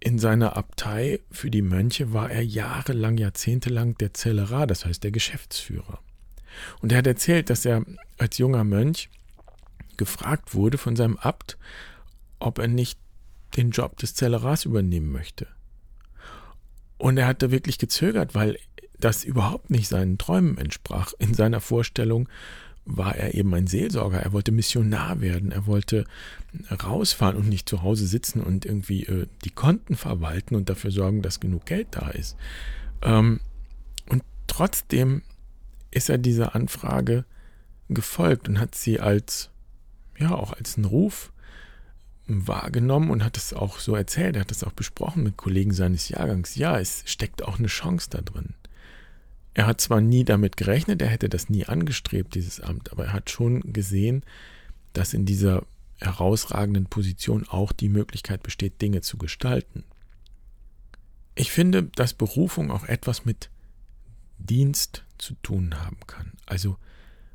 in 0.00 0.18
seiner 0.18 0.56
Abtei 0.56 1.20
für 1.30 1.50
die 1.50 1.62
Mönche 1.62 2.12
war 2.12 2.30
er 2.30 2.44
jahrelang, 2.44 3.18
jahrzehntelang 3.18 3.96
der 3.98 4.14
Zellerar, 4.14 4.66
das 4.66 4.84
heißt 4.84 5.02
der 5.02 5.10
Geschäftsführer. 5.10 6.00
Und 6.80 6.92
er 6.92 6.98
hat 6.98 7.06
erzählt, 7.06 7.50
dass 7.50 7.64
er 7.64 7.84
als 8.16 8.38
junger 8.38 8.64
Mönch 8.64 9.10
gefragt 9.96 10.54
wurde 10.54 10.78
von 10.78 10.96
seinem 10.96 11.16
Abt, 11.16 11.58
ob 12.38 12.58
er 12.58 12.68
nicht 12.68 12.98
den 13.56 13.70
Job 13.70 13.96
des 13.98 14.14
Zellerars 14.14 14.64
übernehmen 14.64 15.10
möchte. 15.10 15.46
Und 16.96 17.16
er 17.16 17.26
hatte 17.26 17.50
wirklich 17.50 17.78
gezögert, 17.78 18.34
weil 18.34 18.58
das 18.98 19.24
überhaupt 19.24 19.70
nicht 19.70 19.88
seinen 19.88 20.18
Träumen 20.18 20.58
entsprach. 20.58 21.12
In 21.18 21.34
seiner 21.34 21.60
Vorstellung 21.60 22.28
war 22.88 23.14
er 23.16 23.34
eben 23.34 23.54
ein 23.54 23.66
Seelsorger. 23.66 24.20
Er 24.20 24.32
wollte 24.32 24.50
Missionar 24.50 25.20
werden. 25.20 25.52
Er 25.52 25.66
wollte 25.66 26.06
rausfahren 26.70 27.36
und 27.36 27.48
nicht 27.48 27.68
zu 27.68 27.82
Hause 27.82 28.06
sitzen 28.06 28.40
und 28.40 28.64
irgendwie 28.64 29.04
äh, 29.04 29.26
die 29.44 29.50
Konten 29.50 29.94
verwalten 29.94 30.54
und 30.54 30.70
dafür 30.70 30.90
sorgen, 30.90 31.22
dass 31.22 31.40
genug 31.40 31.66
Geld 31.66 31.88
da 31.90 32.08
ist. 32.08 32.36
Ähm, 33.02 33.40
und 34.08 34.22
trotzdem 34.46 35.22
ist 35.90 36.08
er 36.08 36.18
dieser 36.18 36.54
Anfrage 36.54 37.24
gefolgt 37.90 38.48
und 38.48 38.58
hat 38.58 38.74
sie 38.74 39.00
als, 39.00 39.50
ja, 40.18 40.30
auch 40.30 40.54
als 40.54 40.76
einen 40.76 40.86
Ruf 40.86 41.30
wahrgenommen 42.26 43.10
und 43.10 43.24
hat 43.24 43.36
es 43.36 43.52
auch 43.52 43.78
so 43.78 43.94
erzählt, 43.94 44.36
er 44.36 44.42
hat 44.42 44.50
es 44.50 44.64
auch 44.64 44.72
besprochen 44.72 45.22
mit 45.22 45.36
Kollegen 45.36 45.72
seines 45.72 46.08
Jahrgangs. 46.08 46.56
Ja, 46.56 46.78
es 46.78 47.02
steckt 47.06 47.42
auch 47.42 47.58
eine 47.58 47.68
Chance 47.68 48.08
da 48.10 48.20
drin. 48.20 48.54
Er 49.58 49.66
hat 49.66 49.80
zwar 49.80 50.00
nie 50.00 50.22
damit 50.22 50.56
gerechnet, 50.56 51.02
er 51.02 51.08
hätte 51.08 51.28
das 51.28 51.50
nie 51.50 51.66
angestrebt, 51.66 52.36
dieses 52.36 52.60
Amt, 52.60 52.92
aber 52.92 53.06
er 53.06 53.12
hat 53.12 53.28
schon 53.28 53.72
gesehen, 53.72 54.22
dass 54.92 55.14
in 55.14 55.26
dieser 55.26 55.66
herausragenden 55.96 56.86
Position 56.86 57.44
auch 57.48 57.72
die 57.72 57.88
Möglichkeit 57.88 58.44
besteht, 58.44 58.80
Dinge 58.80 59.00
zu 59.00 59.18
gestalten. 59.18 59.82
Ich 61.34 61.50
finde, 61.50 61.82
dass 61.82 62.14
Berufung 62.14 62.70
auch 62.70 62.84
etwas 62.84 63.24
mit 63.24 63.50
Dienst 64.38 65.02
zu 65.18 65.34
tun 65.42 65.80
haben 65.80 66.06
kann. 66.06 66.34
Also 66.46 66.76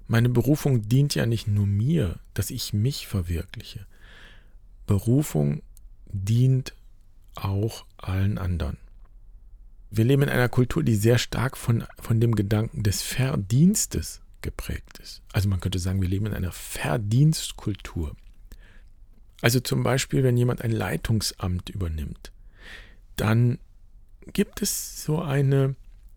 meine 0.08 0.30
Berufung 0.30 0.88
dient 0.88 1.16
ja 1.16 1.26
nicht 1.26 1.50
nur 1.50 1.68
mir, 1.68 2.20
dass 2.36 2.52
ich 2.52 2.72
mich 2.72 3.06
verwirkliche. 3.06 3.86
Berufung 4.88 5.62
dient 6.06 6.74
auch 7.36 7.86
allen 7.98 8.38
anderen. 8.38 8.78
Wir 9.96 10.06
leben 10.06 10.24
in 10.24 10.30
einer 10.30 10.50
Kultur, 10.50 10.82
die 10.82 10.96
sehr 10.96 11.20
stark 11.20 11.56
von, 11.56 11.84
von 12.02 12.20
dem 12.20 12.34
Gedanken 12.34 12.82
des 12.82 13.04
Verdienstes 13.04 14.22
geprägt 14.42 14.98
ist. 14.98 15.22
Also 15.32 15.48
man 15.48 15.60
könnte 15.60 15.78
sagen, 15.78 16.02
wir 16.02 16.10
leben 16.10 16.26
in 16.26 16.34
einer 16.34 16.52
Verdienstkultur. 16.52 18.16
Also 19.42 19.60
zum 19.60 19.84
Beispiel, 19.84 20.24
wenn 20.24 20.36
jemand 20.36 20.64
ein 20.64 20.72
Leitungsamt 20.72 21.70
übernimmt, 21.70 22.32
dann 23.18 23.60
gibt 24.26 24.64
es 24.64 25.04
so 25.04 25.22
eine 25.22 25.76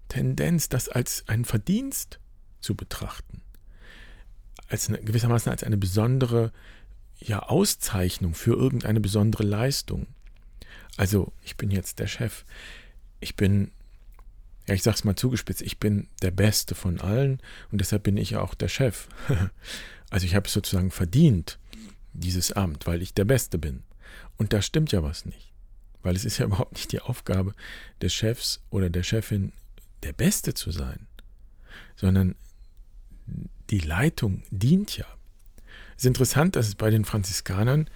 Tendenz, 0.09 0.71
das 0.71 0.88
als 0.88 1.25
ein 1.28 1.45
Verdienst 1.45 2.18
zu 2.61 2.76
betrachten. 2.76 3.42
Als 4.68 4.88
eine, 4.88 5.02
gewissermaßen 5.02 5.52
als 5.52 5.62
eine 5.62 5.76
besondere 5.76 6.50
ja, 7.18 7.40
Auszeichnung 7.40 8.33
für 8.33 8.54
irgendeine 8.54 9.00
besondere 9.00 9.42
Leistung. 9.42 10.06
Also, 10.97 11.35
ich 11.45 11.59
bin 11.59 11.71
jetzt 11.71 11.99
der 11.99 12.06
Chef. 12.06 12.47
Ich 13.20 13.37
bin, 13.37 13.70
ja, 14.66 14.75
ich 14.75 14.82
sag's 14.82 15.04
mal 15.04 15.16
zugespitzt, 15.16 15.62
ich 15.62 15.78
bin 15.78 16.08
der 16.23 16.30
Beste 16.30 16.75
von 16.75 17.00
allen 17.00 17.40
und 17.70 17.80
deshalb 17.80 18.02
bin 18.02 18.16
ich 18.16 18.37
auch 18.37 18.54
der 18.54 18.68
Chef. 18.68 19.08
also, 20.11 20.26
ich 20.26 20.35
habe 20.35 20.49
sozusagen 20.49 20.90
verdient, 20.90 21.58
dieses 22.12 22.52
Amt, 22.52 22.87
weil 22.87 23.02
ich 23.02 23.14
der 23.14 23.25
Beste 23.25 23.58
bin. 23.58 23.82
Und 24.37 24.52
da 24.52 24.62
stimmt 24.62 24.92
ja 24.92 25.02
was 25.02 25.25
nicht. 25.25 25.52
Weil 26.02 26.16
es 26.16 26.25
ist 26.25 26.38
ja 26.38 26.46
überhaupt 26.46 26.75
nicht 26.75 26.92
die 26.92 27.00
Aufgabe 27.00 27.54
des 28.00 28.14
Chefs 28.14 28.61
oder 28.70 28.90
der 28.90 29.02
Chefin, 29.02 29.52
der 30.02 30.12
Beste 30.12 30.54
zu 30.54 30.70
sein, 30.70 31.06
sondern 31.96 32.35
die 33.70 33.80
Leitung 33.80 34.42
dient 34.50 34.96
ja. 34.96 35.06
Es 35.96 36.04
ist 36.04 36.06
interessant, 36.06 36.56
dass 36.56 36.68
es 36.68 36.75
bei 36.75 36.90
den 36.90 37.04
Franziskanern 37.04 37.88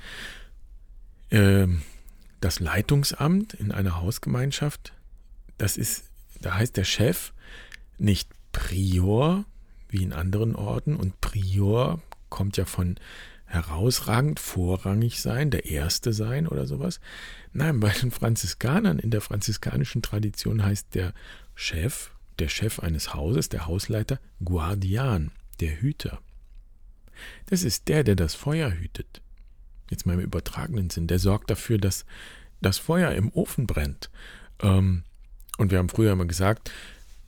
äh, 1.29 1.69
das 2.41 2.59
Leitungsamt 2.59 3.55
in 3.55 3.71
einer 3.71 4.00
Hausgemeinschaft, 4.00 4.95
das 5.61 5.76
ist, 5.76 6.11
da 6.40 6.55
heißt 6.55 6.76
der 6.76 6.85
Chef 6.85 7.33
nicht 7.99 8.31
Prior 8.52 9.45
wie 9.88 10.02
in 10.02 10.12
anderen 10.12 10.55
Orten 10.55 10.97
und 10.97 11.21
Prior 11.21 12.00
kommt 12.29 12.57
ja 12.57 12.64
von 12.64 12.99
herausragend, 13.45 14.40
vorrangig 14.40 15.21
sein, 15.21 15.50
der 15.50 15.67
Erste 15.67 16.12
sein 16.12 16.47
oder 16.47 16.67
sowas. 16.67 17.00
Nein, 17.52 17.81
bei 17.81 17.90
den 17.90 18.11
Franziskanern 18.11 18.99
in 18.99 19.11
der 19.11 19.21
franziskanischen 19.21 20.02
Tradition 20.02 20.64
heißt 20.64 20.95
der 20.95 21.12
Chef, 21.55 22.12
der 22.38 22.49
Chef 22.49 22.79
eines 22.79 23.12
Hauses, 23.12 23.49
der 23.49 23.67
Hausleiter, 23.67 24.21
Guardian, 24.43 25.33
der 25.59 25.81
Hüter. 25.81 26.21
Das 27.47 27.64
ist 27.64 27.88
der, 27.88 28.05
der 28.05 28.14
das 28.14 28.35
Feuer 28.35 28.71
hütet. 28.71 29.21
Jetzt 29.90 30.07
mal 30.07 30.14
im 30.14 30.21
übertragenen 30.21 30.88
Sinn. 30.88 31.09
Der 31.09 31.19
sorgt 31.19 31.50
dafür, 31.50 31.79
dass 31.79 32.07
das 32.62 32.79
Feuer 32.79 33.12
im 33.12 33.31
Ofen 33.33 33.67
brennt. 33.67 34.11
Ähm, 34.61 35.02
und 35.61 35.71
wir 35.71 35.79
haben 35.79 35.88
früher 35.88 36.12
immer 36.12 36.26
gesagt, 36.26 36.73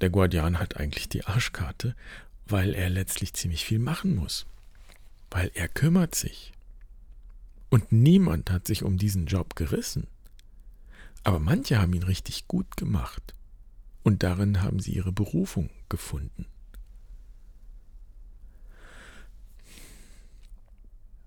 der 0.01 0.11
Guardian 0.11 0.59
hat 0.59 0.77
eigentlich 0.77 1.09
die 1.09 1.25
Arschkarte, 1.25 1.95
weil 2.47 2.75
er 2.75 2.91
letztlich 2.91 3.35
ziemlich 3.35 3.65
viel 3.65 3.79
machen 3.79 4.17
muss 4.17 4.47
weil 5.33 5.51
er 5.55 5.67
kümmert 5.67 6.15
sich. 6.15 6.53
Und 7.71 7.91
niemand 7.91 8.51
hat 8.51 8.67
sich 8.67 8.83
um 8.83 8.99
diesen 8.99 9.27
Job 9.27 9.57
gerissen. 9.57 10.07
Aber 11.25 11.39
manche 11.39 11.81
haben 11.81 11.95
ihn 11.95 12.03
richtig 12.03 12.47
gut 12.49 12.77
gemacht. 12.77 13.35
Und 14.03 14.23
darin 14.23 14.61
haben 14.61 14.79
sie 14.79 14.93
ihre 14.93 15.13
Berufung 15.13 15.71
gefunden. 15.89 16.45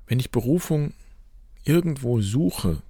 Wenn 0.05 0.19
ich 0.19 0.29
Berufung 0.29 0.93
irgendwo 1.63 2.21
suche, 2.21 2.83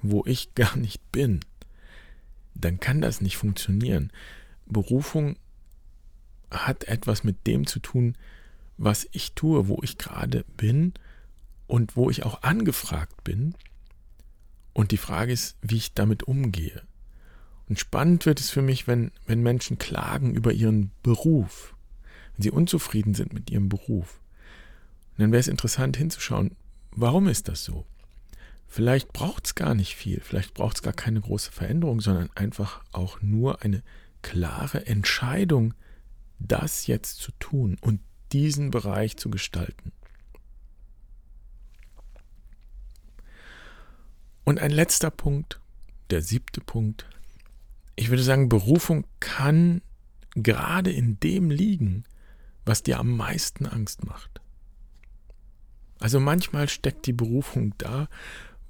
wo 0.00 0.24
ich 0.24 0.54
gar 0.54 0.76
nicht 0.76 1.12
bin, 1.12 1.40
dann 2.54 2.80
kann 2.80 3.00
das 3.00 3.20
nicht 3.20 3.36
funktionieren. 3.36 4.12
Berufung 4.66 5.36
hat 6.50 6.84
etwas 6.84 7.24
mit 7.24 7.46
dem 7.46 7.66
zu 7.66 7.80
tun, 7.80 8.16
was 8.76 9.06
ich 9.12 9.34
tue, 9.34 9.68
wo 9.68 9.80
ich 9.82 9.98
gerade 9.98 10.44
bin 10.56 10.92
und 11.66 11.96
wo 11.96 12.10
ich 12.10 12.24
auch 12.24 12.42
angefragt 12.42 13.24
bin. 13.24 13.54
Und 14.72 14.90
die 14.90 14.96
Frage 14.98 15.32
ist, 15.32 15.56
wie 15.62 15.76
ich 15.76 15.94
damit 15.94 16.22
umgehe. 16.22 16.82
Und 17.68 17.78
spannend 17.78 18.26
wird 18.26 18.40
es 18.40 18.50
für 18.50 18.62
mich, 18.62 18.86
wenn, 18.86 19.12
wenn 19.26 19.42
Menschen 19.42 19.78
klagen 19.78 20.34
über 20.34 20.52
ihren 20.52 20.90
Beruf, 21.02 21.74
wenn 22.34 22.42
sie 22.42 22.50
unzufrieden 22.50 23.14
sind 23.14 23.32
mit 23.32 23.50
ihrem 23.50 23.68
Beruf. 23.68 24.20
Und 25.12 25.20
dann 25.20 25.32
wäre 25.32 25.40
es 25.40 25.48
interessant 25.48 25.96
hinzuschauen, 25.96 26.56
warum 26.90 27.28
ist 27.28 27.48
das 27.48 27.64
so? 27.64 27.86
Vielleicht 28.72 29.12
braucht 29.12 29.44
es 29.44 29.54
gar 29.54 29.74
nicht 29.74 29.96
viel, 29.96 30.22
vielleicht 30.22 30.54
braucht 30.54 30.76
es 30.76 30.82
gar 30.82 30.94
keine 30.94 31.20
große 31.20 31.52
Veränderung, 31.52 32.00
sondern 32.00 32.30
einfach 32.34 32.82
auch 32.90 33.20
nur 33.20 33.60
eine 33.60 33.82
klare 34.22 34.86
Entscheidung, 34.86 35.74
das 36.38 36.86
jetzt 36.86 37.18
zu 37.18 37.32
tun 37.32 37.76
und 37.82 38.00
diesen 38.32 38.70
Bereich 38.70 39.18
zu 39.18 39.28
gestalten. 39.28 39.92
Und 44.44 44.58
ein 44.58 44.70
letzter 44.70 45.10
Punkt, 45.10 45.60
der 46.08 46.22
siebte 46.22 46.62
Punkt. 46.62 47.04
Ich 47.94 48.08
würde 48.08 48.22
sagen, 48.22 48.48
Berufung 48.48 49.04
kann 49.20 49.82
gerade 50.34 50.90
in 50.90 51.20
dem 51.20 51.50
liegen, 51.50 52.04
was 52.64 52.82
dir 52.82 52.98
am 52.98 53.18
meisten 53.18 53.66
Angst 53.66 54.06
macht. 54.06 54.40
Also 56.00 56.20
manchmal 56.20 56.70
steckt 56.70 57.04
die 57.04 57.12
Berufung 57.12 57.74
da, 57.76 58.08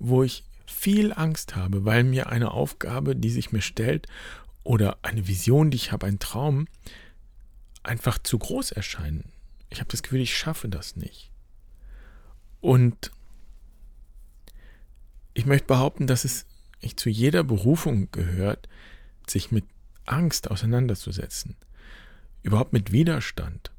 wo 0.02 0.22
ich 0.22 0.44
viel 0.66 1.12
Angst 1.12 1.54
habe, 1.54 1.84
weil 1.84 2.02
mir 2.02 2.28
eine 2.28 2.50
Aufgabe, 2.50 3.14
die 3.14 3.30
sich 3.30 3.52
mir 3.52 3.62
stellt, 3.62 4.08
oder 4.64 4.98
eine 5.02 5.26
Vision, 5.26 5.70
die 5.70 5.76
ich 5.76 5.92
habe, 5.92 6.06
ein 6.06 6.18
Traum, 6.18 6.66
einfach 7.82 8.18
zu 8.18 8.38
groß 8.38 8.72
erscheinen. 8.72 9.32
Ich 9.70 9.80
habe 9.80 9.90
das 9.90 10.02
Gefühl, 10.02 10.20
ich 10.20 10.36
schaffe 10.36 10.68
das 10.68 10.96
nicht. 10.96 11.30
Und 12.60 13.10
ich 15.34 15.46
möchte 15.46 15.66
behaupten, 15.66 16.06
dass 16.06 16.24
es 16.24 16.46
nicht 16.82 17.00
zu 17.00 17.08
jeder 17.08 17.42
Berufung 17.42 18.10
gehört, 18.12 18.68
sich 19.26 19.50
mit 19.50 19.64
Angst 20.04 20.50
auseinanderzusetzen. 20.50 21.56
Überhaupt 22.42 22.72
mit 22.72 22.92
Widerstand. 22.92 23.70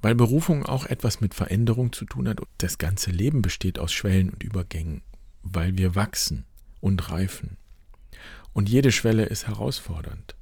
Weil 0.00 0.14
Berufung 0.14 0.64
auch 0.66 0.86
etwas 0.86 1.20
mit 1.20 1.34
Veränderung 1.34 1.92
zu 1.92 2.04
tun 2.04 2.28
hat. 2.28 2.40
Das 2.58 2.78
ganze 2.78 3.10
Leben 3.10 3.40
besteht 3.40 3.78
aus 3.78 3.92
Schwellen 3.92 4.30
und 4.30 4.42
Übergängen, 4.42 5.02
weil 5.42 5.76
wir 5.76 5.94
wachsen 5.94 6.44
und 6.80 7.10
reifen. 7.10 7.56
Und 8.52 8.68
jede 8.68 8.92
Schwelle 8.92 9.24
ist 9.24 9.46
herausfordernd. 9.46 10.34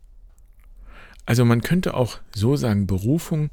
Also 1.26 1.44
man 1.44 1.60
könnte 1.60 1.94
auch 1.94 2.18
so 2.34 2.56
sagen, 2.56 2.86
Berufung 2.86 3.50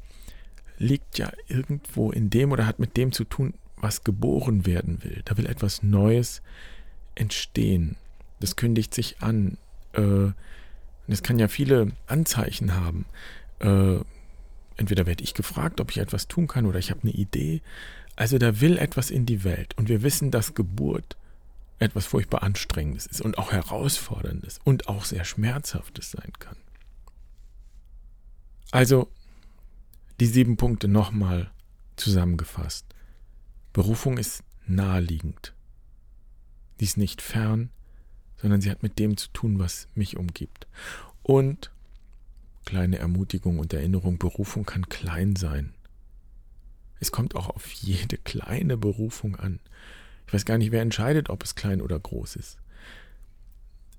liegt 0.78 1.18
ja 1.18 1.30
irgendwo 1.46 2.10
in 2.10 2.30
dem 2.30 2.52
oder 2.52 2.66
hat 2.66 2.78
mit 2.78 2.96
dem 2.96 3.12
zu 3.12 3.24
tun, 3.24 3.54
was 3.76 4.04
geboren 4.04 4.66
werden 4.66 5.02
will. 5.04 5.22
Da 5.24 5.36
will 5.36 5.46
etwas 5.46 5.82
Neues 5.82 6.42
entstehen. 7.14 7.96
Das 8.40 8.56
kündigt 8.56 8.94
sich 8.94 9.20
an. 9.20 9.58
Äh, 9.92 10.32
das 11.06 11.22
kann 11.22 11.38
ja 11.38 11.48
viele 11.48 11.92
Anzeichen 12.06 12.74
haben. 12.74 13.06
Äh, 13.60 13.98
entweder 14.76 15.06
werde 15.06 15.24
ich 15.24 15.34
gefragt, 15.34 15.80
ob 15.80 15.90
ich 15.90 15.98
etwas 15.98 16.28
tun 16.28 16.46
kann, 16.46 16.66
oder 16.66 16.78
ich 16.78 16.90
habe 16.90 17.02
eine 17.02 17.12
Idee. 17.12 17.62
Also 18.16 18.38
da 18.38 18.60
will 18.60 18.78
etwas 18.78 19.10
in 19.10 19.26
die 19.26 19.44
Welt. 19.44 19.74
Und 19.76 19.88
wir 19.88 20.02
wissen, 20.02 20.30
dass 20.30 20.54
Geburt 20.54 21.16
etwas 21.78 22.06
furchtbar 22.06 22.42
Anstrengendes 22.42 23.06
ist 23.06 23.20
und 23.20 23.38
auch 23.38 23.52
Herausforderndes 23.52 24.60
und 24.64 24.88
auch 24.88 25.04
sehr 25.04 25.24
Schmerzhaftes 25.24 26.10
sein 26.10 26.32
kann. 26.38 26.56
Also 28.70 29.10
die 30.20 30.26
sieben 30.26 30.56
Punkte 30.56 30.88
nochmal 30.88 31.50
zusammengefasst. 31.96 32.86
Berufung 33.72 34.18
ist 34.18 34.42
naheliegend. 34.66 35.54
Die 36.80 36.84
ist 36.84 36.96
nicht 36.96 37.22
fern, 37.22 37.70
sondern 38.36 38.60
sie 38.60 38.70
hat 38.70 38.82
mit 38.82 38.98
dem 38.98 39.16
zu 39.16 39.28
tun, 39.32 39.58
was 39.58 39.88
mich 39.94 40.16
umgibt. 40.16 40.66
Und 41.22 41.72
kleine 42.64 42.98
Ermutigung 42.98 43.58
und 43.58 43.72
Erinnerung, 43.72 44.18
Berufung 44.18 44.64
kann 44.64 44.88
klein 44.88 45.36
sein. 45.36 45.74
Es 47.00 47.12
kommt 47.12 47.36
auch 47.36 47.48
auf 47.48 47.70
jede 47.70 48.18
kleine 48.18 48.76
Berufung 48.76 49.36
an. 49.36 49.60
Ich 50.28 50.34
weiß 50.34 50.44
gar 50.44 50.58
nicht, 50.58 50.72
wer 50.72 50.82
entscheidet, 50.82 51.30
ob 51.30 51.42
es 51.42 51.54
klein 51.54 51.80
oder 51.80 51.98
groß 51.98 52.36
ist. 52.36 52.58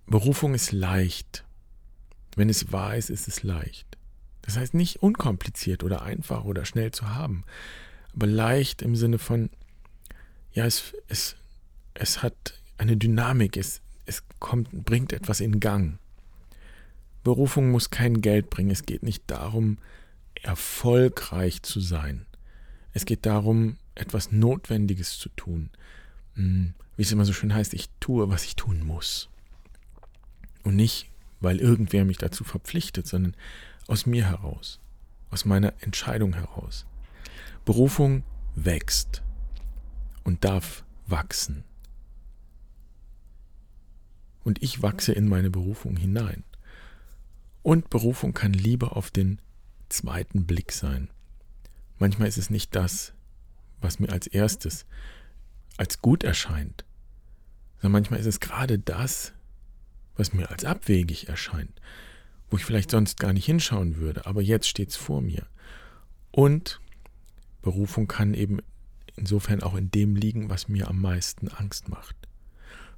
Berufung 0.06 0.54
ist 0.54 0.72
leicht. 0.72 1.44
Wenn 2.36 2.50
es 2.50 2.72
wahr 2.72 2.96
ist, 2.96 3.10
ist 3.10 3.28
es 3.28 3.42
leicht. 3.42 3.98
Das 4.44 4.56
heißt 4.56 4.76
nicht 4.76 5.02
unkompliziert 5.02 5.84
oder 5.84 6.04
einfach 6.04 6.44
oder 6.44 6.66
schnell 6.66 6.92
zu 6.92 7.10
haben, 7.16 7.44
aber 8.14 8.28
leicht 8.28 8.84
im 8.84 8.96
Sinne 8.96 9.18
von, 9.18 9.50
ja, 10.54 10.66
es, 10.66 10.94
es, 11.08 11.36
es 11.96 12.22
hat 12.22 12.60
eine 12.78 12.96
Dynamik, 12.96 13.58
es, 13.58 13.82
es 14.06 14.24
kommt, 14.40 14.72
bringt 14.72 15.14
etwas 15.14 15.40
in 15.40 15.60
Gang. 15.60 15.98
Berufung 17.24 17.72
muss 17.72 17.90
kein 17.90 18.22
Geld 18.22 18.52
bringen. 18.52 18.70
Es 18.72 18.86
geht 18.86 19.02
nicht 19.02 19.24
darum, 19.28 19.80
erfolgreich 20.42 21.64
zu 21.64 21.80
sein. 21.80 22.28
Es 22.94 23.06
geht 23.06 23.26
darum, 23.26 23.78
etwas 23.96 24.32
Notwendiges 24.32 25.18
zu 25.18 25.30
tun. 25.30 25.72
Hm, 26.40 26.74
wie 26.96 27.02
es 27.02 27.12
immer 27.12 27.26
so 27.26 27.34
schön 27.34 27.54
heißt, 27.54 27.74
ich 27.74 27.90
tue, 28.00 28.30
was 28.30 28.46
ich 28.46 28.56
tun 28.56 28.82
muss. 28.82 29.30
Und 30.64 30.78
nicht, 30.78 31.10
weil 31.42 31.60
irgendwer 31.60 32.06
mich 32.06 32.18
dazu 32.18 32.46
verpflichtet, 32.46 33.08
sondern 33.08 33.36
aus 33.88 34.06
mir 34.06 34.26
heraus, 34.26 34.80
aus 35.32 35.44
meiner 35.44 35.74
Entscheidung 35.82 36.34
heraus. 36.34 36.86
Berufung 37.66 38.24
wächst 38.56 39.22
und 40.24 40.46
darf 40.46 40.86
wachsen. 41.08 41.66
Und 44.46 44.64
ich 44.64 44.82
wachse 44.82 45.12
in 45.12 45.28
meine 45.28 45.50
Berufung 45.50 45.98
hinein. 45.98 46.46
Und 47.64 47.90
Berufung 47.90 48.34
kann 48.34 48.54
Liebe 48.54 48.94
auf 48.94 49.12
den 49.12 49.42
zweiten 49.90 50.46
Blick 50.46 50.72
sein. 50.72 51.10
Manchmal 51.98 52.30
ist 52.30 52.38
es 52.38 52.50
nicht 52.50 52.76
das, 52.76 53.12
was 53.82 54.00
mir 54.00 54.10
als 54.10 54.26
erstes 54.26 54.86
als 55.80 56.02
gut 56.02 56.26
erscheint, 56.26 56.84
sondern 57.78 57.94
manchmal 57.94 58.20
ist 58.20 58.26
es 58.26 58.42
gerade 58.42 58.78
das, 58.78 59.34
was 60.18 60.34
mir 60.34 60.50
als 60.50 60.66
abwegig 60.66 61.30
erscheint, 61.30 61.80
wo 62.50 62.58
ich 62.58 62.66
vielleicht 62.66 62.92
sonst 62.92 63.18
gar 63.18 63.32
nicht 63.32 63.46
hinschauen 63.46 63.96
würde, 63.96 64.26
aber 64.26 64.42
jetzt 64.42 64.68
steht 64.68 64.90
es 64.90 64.98
vor 64.98 65.22
mir. 65.22 65.46
Und 66.32 66.82
Berufung 67.62 68.08
kann 68.08 68.34
eben 68.34 68.60
insofern 69.16 69.64
auch 69.64 69.76
in 69.76 69.90
dem 69.90 70.18
liegen, 70.18 70.50
was 70.50 70.68
mir 70.68 70.90
am 70.90 71.00
meisten 71.00 71.48
Angst 71.48 71.88
macht. 71.88 72.16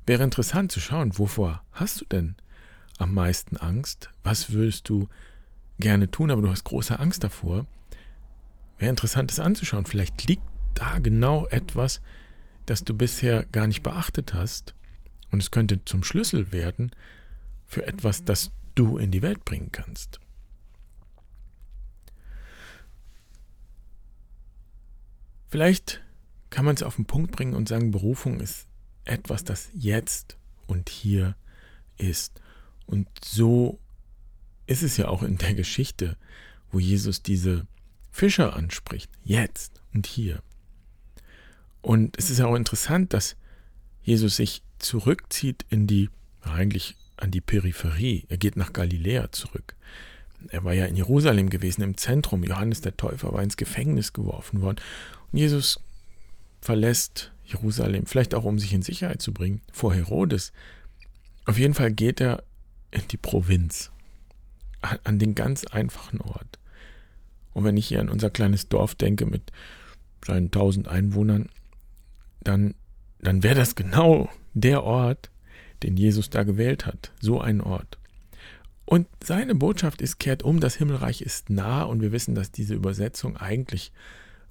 Wäre 0.08 0.24
interessant 0.24 0.72
zu 0.72 0.80
schauen, 0.80 1.18
wovor 1.20 1.64
hast 1.72 2.02
du 2.02 2.06
denn 2.06 2.36
am 2.98 3.14
meisten 3.14 3.58
Angst? 3.58 4.10
Was 4.24 4.52
würdest 4.52 4.90
du 4.90 5.08
gerne 5.80 6.10
tun, 6.10 6.32
aber 6.32 6.42
du 6.42 6.50
hast 6.50 6.64
große 6.64 7.00
Angst 7.00 7.24
davor? 7.24 7.68
Wäre 8.80 8.90
interessant, 8.90 9.30
das 9.30 9.40
anzuschauen. 9.40 9.86
Vielleicht 9.86 10.28
liegt 10.28 10.44
da 10.74 10.98
genau 10.98 11.46
etwas, 11.48 12.02
das 12.72 12.86
du 12.86 12.94
bisher 12.94 13.44
gar 13.52 13.68
nicht 13.68 13.84
beachtet 13.84 14.34
hast. 14.34 14.74
Und 15.30 15.44
es 15.44 15.52
könnte 15.52 15.84
zum 15.84 16.06
Schlüssel 16.06 16.54
werden 16.54 16.92
für 17.66 17.86
etwas, 17.86 18.24
das 18.24 18.52
du 18.76 18.98
in 18.98 19.12
die 19.12 19.22
Welt 19.22 19.44
bringen 19.44 19.74
kannst. 19.74 20.22
Vielleicht 25.50 26.02
kann 26.50 26.64
man 26.64 26.76
es 26.76 26.84
auf 26.84 26.96
den 26.96 27.04
Punkt 27.04 27.34
bringen 27.34 27.56
und 27.56 27.68
sagen, 27.68 27.92
Berufung 27.92 28.40
ist 28.40 28.68
etwas, 29.04 29.44
das 29.44 29.70
jetzt 29.74 30.38
und 30.66 30.88
hier 30.88 31.36
ist. 31.98 32.40
Und 32.86 33.10
so 33.22 33.82
ist 34.66 34.82
es 34.82 34.96
ja 34.96 35.10
auch 35.10 35.24
in 35.24 35.38
der 35.38 35.56
Geschichte, 35.56 36.16
wo 36.72 36.80
Jesus 36.80 37.22
diese 37.22 37.68
Fischer 38.12 38.56
anspricht, 38.56 39.12
jetzt 39.26 39.82
und 39.94 40.08
hier. 40.08 40.42
Und 41.82 42.18
es 42.18 42.30
ist 42.30 42.40
ja 42.40 42.46
auch 42.46 42.56
interessant, 42.56 43.14
dass 43.14 43.36
Jesus 44.04 44.36
sich 44.36 44.64
zurückzieht 44.80 45.66
in 45.70 45.88
die, 45.88 46.10
eigentlich 46.42 46.96
an 47.18 47.32
die 47.32 47.42
Peripherie. 47.42 48.26
Er 48.30 48.38
geht 48.38 48.56
nach 48.56 48.74
Galiläa 48.74 49.32
zurück. 49.32 49.76
Er 50.50 50.64
war 50.64 50.74
ja 50.74 50.86
in 50.86 50.96
Jerusalem 50.96 51.50
gewesen, 51.50 51.82
im 51.84 51.98
Zentrum. 51.98 52.44
Johannes 52.44 52.82
der 52.82 52.98
Täufer 52.98 53.32
war 53.32 53.44
ins 53.44 53.58
Gefängnis 53.58 54.14
geworfen 54.14 54.62
worden. 54.62 54.78
Und 55.32 55.38
Jesus 55.38 55.80
verlässt 56.62 57.32
Jerusalem, 57.46 58.06
vielleicht 58.06 58.34
auch 58.34 58.44
um 58.44 58.58
sich 58.58 58.74
in 58.74 58.82
Sicherheit 58.82 59.22
zu 59.22 59.34
bringen, 59.34 59.62
vor 59.72 59.94
Herodes. 59.94 60.52
Auf 61.46 61.58
jeden 61.58 61.74
Fall 61.74 61.92
geht 61.92 62.22
er 62.22 62.44
in 62.92 63.08
die 63.10 63.18
Provinz, 63.18 63.92
an 64.82 65.20
den 65.20 65.36
ganz 65.36 65.66
einfachen 65.66 66.22
Ort. 66.22 66.60
Und 67.54 67.64
wenn 67.64 67.78
ich 67.78 67.88
hier 67.88 68.00
an 68.00 68.10
unser 68.10 68.30
kleines 68.30 68.70
Dorf 68.70 68.96
denke 68.96 69.26
mit 69.26 69.52
seinen 70.26 70.52
tausend 70.52 70.88
Einwohnern, 70.88 71.50
dann, 72.44 72.76
dann 73.20 73.44
wäre 73.44 73.56
das 73.56 73.76
genau 73.76 74.30
der 74.54 74.84
Ort, 74.84 75.30
den 75.84 75.98
Jesus 75.98 76.30
da 76.30 76.44
gewählt 76.44 76.86
hat. 76.86 77.12
So 77.20 77.40
ein 77.40 77.62
Ort. 77.62 77.98
Und 78.86 79.08
seine 79.24 79.56
Botschaft 79.56 80.02
ist, 80.02 80.20
kehrt 80.20 80.44
um, 80.44 80.60
das 80.60 80.76
Himmelreich 80.76 81.22
ist 81.22 81.50
nah 81.50 81.84
und 81.84 82.02
wir 82.02 82.12
wissen, 82.12 82.36
dass 82.36 82.52
diese 82.52 82.74
Übersetzung 82.74 83.38
eigentlich 83.38 83.94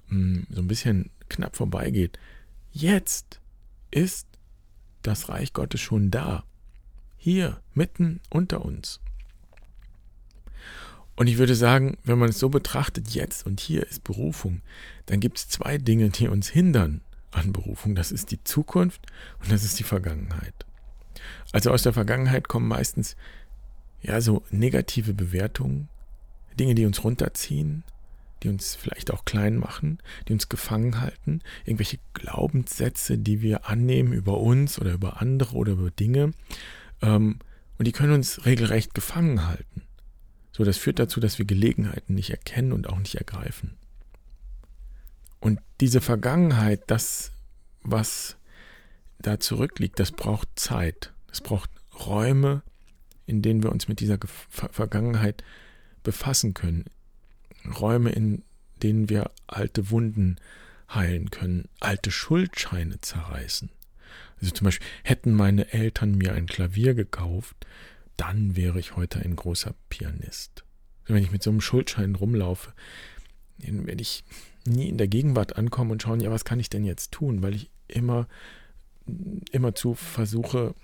mh, 0.07 0.17
hm, 0.17 0.47
so 0.49 0.61
ein 0.61 0.67
bisschen 0.67 1.11
knapp 1.29 1.55
vorbeigeht. 1.55 2.17
Jetzt 2.71 3.39
ist 3.91 4.27
das 5.03 5.29
Reich 5.29 5.53
Gottes 5.53 5.81
schon 5.81 6.11
da. 6.11 6.43
Hier, 7.17 7.61
mitten 7.73 8.19
unter 8.29 8.65
uns. 8.65 8.99
Und 11.15 11.27
ich 11.27 11.37
würde 11.37 11.55
sagen, 11.55 11.97
wenn 12.03 12.17
man 12.17 12.29
es 12.29 12.39
so 12.39 12.49
betrachtet, 12.49 13.09
jetzt 13.09 13.45
und 13.45 13.59
hier 13.59 13.85
ist 13.85 14.03
Berufung, 14.03 14.61
dann 15.05 15.19
gibt 15.19 15.37
es 15.37 15.49
zwei 15.49 15.77
Dinge, 15.77 16.09
die 16.09 16.27
uns 16.27 16.49
hindern 16.49 17.01
an 17.31 17.53
Berufung. 17.53 17.95
Das 17.95 18.11
ist 18.11 18.31
die 18.31 18.43
Zukunft 18.43 19.01
und 19.41 19.51
das 19.51 19.63
ist 19.63 19.79
die 19.79 19.83
Vergangenheit. 19.83 20.53
Also 21.51 21.71
aus 21.71 21.83
der 21.83 21.93
Vergangenheit 21.93 22.47
kommen 22.47 22.67
meistens 22.67 23.15
ja 24.01 24.21
so 24.21 24.43
negative 24.49 25.13
Bewertungen, 25.13 25.89
Dinge, 26.59 26.75
die 26.75 26.85
uns 26.85 27.03
runterziehen, 27.03 27.83
die 28.43 28.49
uns 28.49 28.75
vielleicht 28.75 29.11
auch 29.11 29.25
klein 29.25 29.57
machen, 29.57 29.99
die 30.27 30.33
uns 30.33 30.49
gefangen 30.49 30.99
halten, 30.99 31.41
irgendwelche 31.65 31.99
Glaubenssätze, 32.13 33.17
die 33.17 33.41
wir 33.41 33.69
annehmen 33.69 34.13
über 34.13 34.39
uns 34.39 34.79
oder 34.79 34.93
über 34.93 35.21
andere 35.21 35.55
oder 35.55 35.73
über 35.73 35.91
Dinge. 35.91 36.33
Ähm, 37.01 37.39
und 37.77 37.87
die 37.87 37.91
können 37.91 38.13
uns 38.13 38.45
regelrecht 38.45 38.93
gefangen 38.93 39.47
halten. 39.47 39.83
So, 40.51 40.63
das 40.63 40.77
führt 40.77 40.99
dazu, 40.99 41.19
dass 41.19 41.37
wir 41.37 41.45
Gelegenheiten 41.45 42.13
nicht 42.13 42.29
erkennen 42.29 42.73
und 42.73 42.87
auch 42.89 42.99
nicht 42.99 43.15
ergreifen. 43.15 43.77
Und 45.41 45.59
diese 45.81 45.99
Vergangenheit, 45.99 46.83
das, 46.87 47.33
was 47.81 48.37
da 49.19 49.39
zurückliegt, 49.39 49.99
das 49.99 50.11
braucht 50.11 50.47
Zeit. 50.55 51.11
Es 51.31 51.41
braucht 51.41 51.69
Räume, 52.05 52.61
in 53.25 53.41
denen 53.41 53.63
wir 53.63 53.71
uns 53.71 53.87
mit 53.87 53.99
dieser 53.99 54.17
Vergangenheit 54.49 55.43
befassen 56.03 56.53
können. 56.53 56.85
Räume, 57.79 58.11
in 58.11 58.43
denen 58.81 59.09
wir 59.09 59.31
alte 59.47 59.89
Wunden 59.89 60.37
heilen 60.89 61.31
können, 61.31 61.69
alte 61.79 62.11
Schuldscheine 62.11 63.01
zerreißen. 63.01 63.69
Also 64.39 64.51
zum 64.53 64.65
Beispiel, 64.65 64.87
hätten 65.03 65.33
meine 65.33 65.71
Eltern 65.71 66.17
mir 66.17 66.33
ein 66.33 66.47
Klavier 66.47 66.93
gekauft, 66.93 67.55
dann 68.17 68.55
wäre 68.55 68.79
ich 68.79 68.95
heute 68.95 69.19
ein 69.19 69.35
großer 69.35 69.73
Pianist. 69.89 70.63
Wenn 71.05 71.23
ich 71.23 71.31
mit 71.31 71.43
so 71.43 71.49
einem 71.49 71.61
Schuldschein 71.61 72.15
rumlaufe, 72.15 72.73
dann 73.59 73.85
werde 73.87 74.01
ich 74.01 74.23
nie 74.65 74.89
in 74.89 74.97
der 74.97 75.07
Gegenwart 75.07 75.57
ankommen 75.57 75.91
und 75.91 76.01
schauen, 76.01 76.19
ja, 76.19 76.31
was 76.31 76.45
kann 76.45 76.59
ich 76.59 76.69
denn 76.69 76.85
jetzt 76.85 77.11
tun, 77.11 77.41
weil 77.41 77.55
ich 77.55 77.69
immer, 77.87 78.27
immer 79.51 79.75
zu 79.75 79.93
versuche 79.95 80.75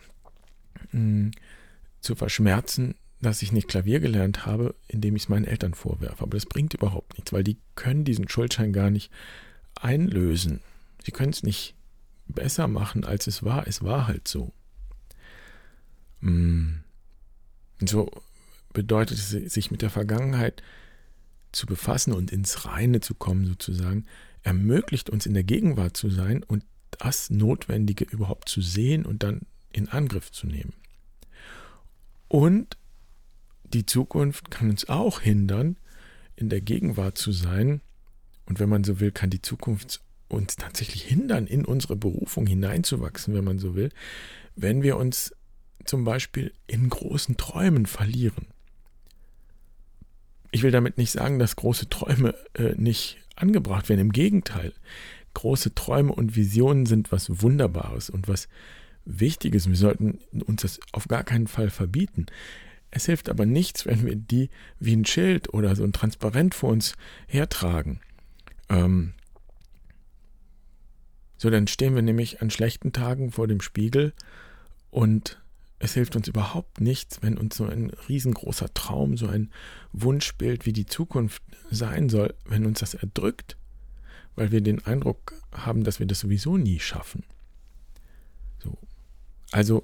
mh, 0.92 1.00
hm, 1.00 1.32
zu 2.02 2.16
verschmerzen, 2.16 2.96
dass 3.22 3.42
ich 3.42 3.52
nicht 3.52 3.68
Klavier 3.68 4.00
gelernt 4.00 4.46
habe, 4.46 4.76
indem 4.88 5.16
ich 5.16 5.24
es 5.24 5.30
meinen 5.30 5.46
Eltern 5.46 5.74
vorwerfe. 5.74 6.24
Aber 6.24 6.38
das 6.38 6.46
bringt 6.46 6.74
überhaupt 6.74 7.18
nichts, 7.18 7.34
weil 7.34 7.44
die 7.44 7.58
können 7.76 8.04
diesen 8.04 8.30
Schuldschein 8.30 8.74
gar 8.74 8.90
nicht 8.90 9.12
einlösen. 9.76 10.62
Sie 11.04 11.12
können 11.12 11.32
es 11.32 11.44
nicht 11.44 11.76
besser 12.28 12.68
machen, 12.68 13.06
als 13.06 13.28
es 13.28 13.44
war. 13.44 13.68
Es 13.68 13.84
war 13.84 14.08
halt 14.08 14.28
so. 14.28 14.52
Hm. 16.22 16.84
Und 17.80 17.90
so 17.90 18.12
bedeutet 18.74 19.18
es, 19.18 19.30
sich 19.30 19.72
mit 19.72 19.82
der 19.82 19.90
Vergangenheit 19.90 20.62
zu 21.58 21.66
befassen 21.66 22.14
und 22.14 22.32
ins 22.32 22.66
Reine 22.66 23.02
zu 23.02 23.16
kommen, 23.16 23.46
sozusagen, 23.46 24.06
ermöglicht 24.44 25.10
uns 25.10 25.26
in 25.26 25.34
der 25.34 25.44
Gegenwart 25.44 25.98
zu 25.98 26.10
sein 26.10 26.44
und 26.44 26.64
das 26.92 27.30
Notwendige 27.30 28.06
überhaupt 28.06 28.48
zu 28.48 28.62
sehen 28.62 29.06
und 29.06 29.24
dann 29.24 29.42
in 29.74 29.90
Angriff 29.90 30.32
zu 30.32 30.48
nehmen. 30.48 30.74
Und 32.28 32.78
die 33.66 33.86
Zukunft 33.86 34.50
kann 34.50 34.70
uns 34.70 34.88
auch 34.88 35.22
hindern, 35.22 35.78
in 36.36 36.50
der 36.50 36.62
Gegenwart 36.62 37.18
zu 37.18 37.32
sein. 37.32 37.82
Und 38.46 38.60
wenn 38.60 38.70
man 38.70 38.84
so 38.84 39.00
will, 39.00 39.12
kann 39.12 39.30
die 39.30 39.42
Zukunft 39.42 40.02
uns 40.30 40.56
tatsächlich 40.56 41.04
hindern, 41.04 41.48
in 41.48 41.66
unsere 41.66 41.96
Berufung 41.96 42.48
hineinzuwachsen, 42.48 43.34
wenn 43.34 43.44
man 43.44 43.60
so 43.60 43.76
will, 43.76 43.90
wenn 44.56 44.84
wir 44.84 44.98
uns 44.98 45.34
zum 45.86 46.04
Beispiel 46.04 46.54
in 46.68 46.90
großen 46.90 47.38
Träumen 47.38 47.86
verlieren. 47.86 48.48
Ich 50.58 50.64
will 50.64 50.72
damit 50.72 50.98
nicht 50.98 51.12
sagen, 51.12 51.38
dass 51.38 51.56
große 51.56 51.88
Träume 51.88 52.34
äh, 52.56 52.74
nicht 52.78 53.20
angebracht 53.36 53.90
werden. 53.90 54.02
Im 54.02 54.12
Gegenteil, 54.12 54.74
große 55.36 55.76
Träume 55.76 56.12
und 56.12 56.36
Visionen 56.36 56.88
sind 56.88 57.12
was 57.12 57.44
Wunderbares 57.44 58.10
und 58.10 58.28
was 58.28 58.48
Wichtiges. 59.06 59.70
Wir 59.70 59.76
sollten 59.76 60.18
uns 60.48 60.64
das 60.64 60.80
auf 60.94 61.08
gar 61.08 61.24
keinen 61.24 61.46
Fall 61.46 61.70
verbieten. 61.70 62.26
Es 62.90 63.06
hilft 63.06 63.30
aber 63.30 63.46
nichts, 63.46 63.86
wenn 63.86 64.04
wir 64.04 64.16
die 64.16 64.50
wie 64.80 64.96
ein 64.96 65.06
Schild 65.06 65.54
oder 65.54 65.76
so 65.76 65.84
ein 65.84 65.94
Transparent 65.94 66.56
vor 66.56 66.72
uns 66.72 66.96
hertragen. 67.28 68.00
Ähm, 68.70 69.14
so, 71.38 71.52
dann 71.52 71.68
stehen 71.68 71.94
wir 71.94 72.02
nämlich 72.02 72.42
an 72.42 72.50
schlechten 72.50 72.94
Tagen 72.94 73.32
vor 73.32 73.48
dem 73.48 73.62
Spiegel 73.62 74.12
und 74.90 75.40
es 75.80 75.94
hilft 75.94 76.16
uns 76.16 76.28
überhaupt 76.28 76.82
nichts, 76.82 77.22
wenn 77.22 77.38
uns 77.38 77.58
so 77.58 77.66
ein 77.66 77.92
riesengroßer 78.10 78.74
Traum, 78.74 79.16
so 79.18 79.28
ein 79.28 79.52
Wunschbild, 79.94 80.66
wie 80.66 80.74
die 80.74 80.88
Zukunft 80.88 81.44
sein 81.70 82.10
soll, 82.10 82.34
wenn 82.46 82.66
uns 82.66 82.80
das 82.80 82.96
erdrückt, 82.96 83.58
weil 84.36 84.52
wir 84.52 84.62
den 84.62 84.84
Eindruck 84.86 85.34
haben, 85.52 85.84
dass 85.84 86.00
wir 86.00 86.08
das 86.08 86.20
sowieso 86.20 86.58
nie 86.58 86.80
schaffen. 86.80 87.24
So. 88.64 88.78
Also 89.52 89.84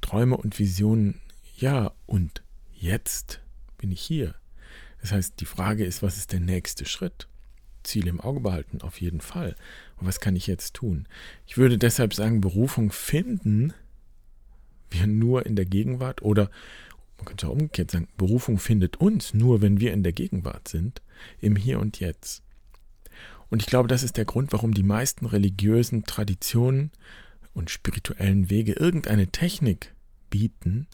Träume 0.00 0.36
und 0.36 0.58
Visionen, 0.58 1.20
ja, 1.56 1.92
und 2.06 2.42
jetzt 2.72 3.40
bin 3.78 3.90
ich 3.90 4.00
hier. 4.00 4.34
Das 5.00 5.12
heißt, 5.12 5.40
die 5.40 5.46
Frage 5.46 5.84
ist, 5.84 6.02
was 6.02 6.16
ist 6.16 6.32
der 6.32 6.40
nächste 6.40 6.86
Schritt? 6.86 7.28
Ziel 7.82 8.06
im 8.06 8.20
Auge 8.20 8.40
behalten, 8.40 8.80
auf 8.80 9.00
jeden 9.00 9.20
Fall. 9.20 9.56
Und 9.96 10.06
was 10.06 10.20
kann 10.20 10.36
ich 10.36 10.46
jetzt 10.46 10.74
tun? 10.74 11.06
Ich 11.46 11.56
würde 11.56 11.76
deshalb 11.76 12.14
sagen, 12.14 12.40
Berufung 12.40 12.90
finden 12.90 13.74
wir 14.94 15.06
nur 15.06 15.44
in 15.46 15.56
der 15.56 15.66
Gegenwart 15.66 16.22
oder 16.22 16.50
man 17.18 17.26
könnte 17.26 17.48
auch 17.48 17.52
umgekehrt 17.52 17.90
sagen, 17.90 18.08
Berufung 18.16 18.58
findet 18.58 18.96
uns 18.96 19.34
nur, 19.34 19.62
wenn 19.62 19.80
wir 19.80 19.92
in 19.92 20.02
der 20.02 20.12
Gegenwart 20.12 20.68
sind, 20.68 21.02
im 21.40 21.56
Hier 21.56 21.78
und 21.80 22.00
Jetzt. 22.00 22.42
Und 23.50 23.62
ich 23.62 23.66
glaube, 23.66 23.88
das 23.88 24.02
ist 24.02 24.16
der 24.16 24.24
Grund, 24.24 24.52
warum 24.52 24.74
die 24.74 24.82
meisten 24.82 25.26
religiösen 25.26 26.04
Traditionen 26.04 26.90
und 27.52 27.70
spirituellen 27.70 28.50
Wege 28.50 28.72
irgendeine 28.72 29.28
Technik 29.28 29.94
bieten, 30.28 30.88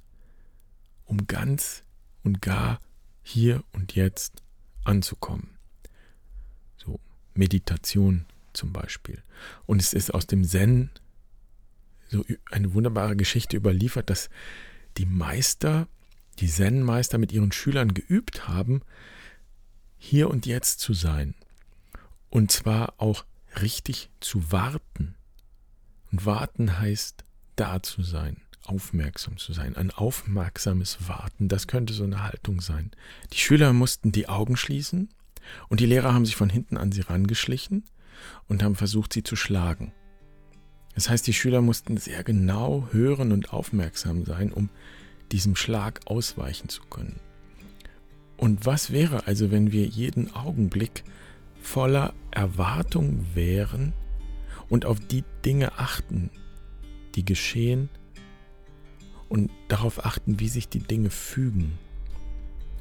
um 1.06 1.26
ganz 1.26 1.84
und 2.22 2.42
gar 2.42 2.80
hier 3.22 3.64
und 3.72 3.94
jetzt 3.94 4.42
anzukommen. 4.84 5.56
So 6.76 7.00
Meditation 7.34 8.26
zum 8.52 8.72
Beispiel. 8.72 9.22
Und 9.66 9.80
es 9.80 9.92
ist 9.92 10.12
aus 10.12 10.26
dem 10.26 10.44
Zen 10.44 10.90
so 12.10 12.24
eine 12.50 12.74
wunderbare 12.74 13.16
Geschichte 13.16 13.56
überliefert, 13.56 14.10
dass 14.10 14.28
die 14.96 15.06
Meister, 15.06 15.86
die 16.38 16.48
Zen-Meister 16.48 17.18
mit 17.18 17.32
ihren 17.32 17.52
Schülern 17.52 17.94
geübt 17.94 18.48
haben, 18.48 18.82
hier 19.96 20.30
und 20.30 20.46
jetzt 20.46 20.80
zu 20.80 20.94
sein. 20.94 21.34
Und 22.28 22.50
zwar 22.50 22.94
auch 22.98 23.24
richtig 23.60 24.10
zu 24.20 24.50
warten. 24.52 25.14
Und 26.10 26.26
warten 26.26 26.78
heißt 26.78 27.24
da 27.56 27.82
zu 27.82 28.02
sein, 28.02 28.38
aufmerksam 28.64 29.36
zu 29.36 29.52
sein, 29.52 29.76
ein 29.76 29.90
aufmerksames 29.90 31.08
Warten. 31.08 31.48
Das 31.48 31.66
könnte 31.66 31.92
so 31.92 32.04
eine 32.04 32.22
Haltung 32.22 32.60
sein. 32.60 32.90
Die 33.32 33.38
Schüler 33.38 33.72
mussten 33.72 34.12
die 34.12 34.28
Augen 34.28 34.56
schließen 34.56 35.10
und 35.68 35.80
die 35.80 35.86
Lehrer 35.86 36.14
haben 36.14 36.26
sich 36.26 36.36
von 36.36 36.50
hinten 36.50 36.76
an 36.76 36.92
sie 36.92 37.02
rangeschlichen 37.02 37.84
und 38.48 38.62
haben 38.62 38.76
versucht, 38.76 39.12
sie 39.12 39.22
zu 39.22 39.36
schlagen. 39.36 39.92
Das 40.94 41.09
heißt, 41.09 41.26
die 41.26 41.33
Schüler 41.33 41.61
mussten 41.61 41.96
sehr 41.96 42.24
genau 42.24 42.88
hören 42.90 43.33
und 43.33 43.53
aufmerksam 43.53 44.24
sein, 44.24 44.53
um 44.53 44.68
diesem 45.33 45.57
Schlag 45.57 46.00
ausweichen 46.07 46.68
zu 46.68 46.83
können. 46.83 47.20
Und 48.37 48.66
was 48.66 48.90
wäre 48.90 49.26
also, 49.26 49.50
wenn 49.50 49.70
wir 49.70 49.87
jeden 49.87 50.35
Augenblick 50.35 51.05
voller 51.62 52.14
Erwartung 52.31 53.26
wären 53.35 53.92
und 54.68 54.87
auf 54.87 54.98
die 54.98 55.24
Dinge 55.44 55.79
achten, 55.79 56.31
die 57.14 57.24
geschehen 57.24 57.88
und 59.29 59.50
darauf 59.68 60.05
achten, 60.05 60.40
wie 60.40 60.48
sich 60.48 60.68
die 60.68 60.81
Dinge 60.81 61.11
fügen. 61.11 61.79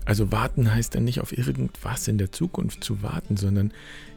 Also 0.05 0.31
warten 0.31 0.73
heißt 0.73 0.95
dann 0.95 1.03
nicht 1.03 1.19
auf 1.19 1.37
irgendwas 1.37 2.07
in 2.07 2.17
der 2.17 2.31
Zukunft 2.31 2.83
zu 2.83 3.03
warten, 3.03 3.37
sondern 3.37 3.73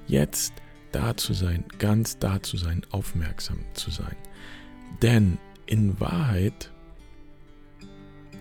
jetzt 0.07 0.55
da 0.93 1.17
zu 1.17 1.33
sein, 1.33 1.65
ganz 1.79 2.19
da 2.19 2.43
zu 2.43 2.57
sein, 2.57 2.83
aufmerksam 2.91 3.59
zu 3.75 3.91
sein. 3.91 4.17
Denn 5.01 5.39
in 5.67 5.99
Wahrheit 6.01 6.71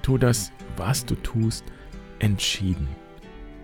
Tu 0.02 0.16
das, 0.18 0.52
was 0.76 1.04
du 1.04 1.16
tust, 1.16 1.64
entschieden. 2.20 2.88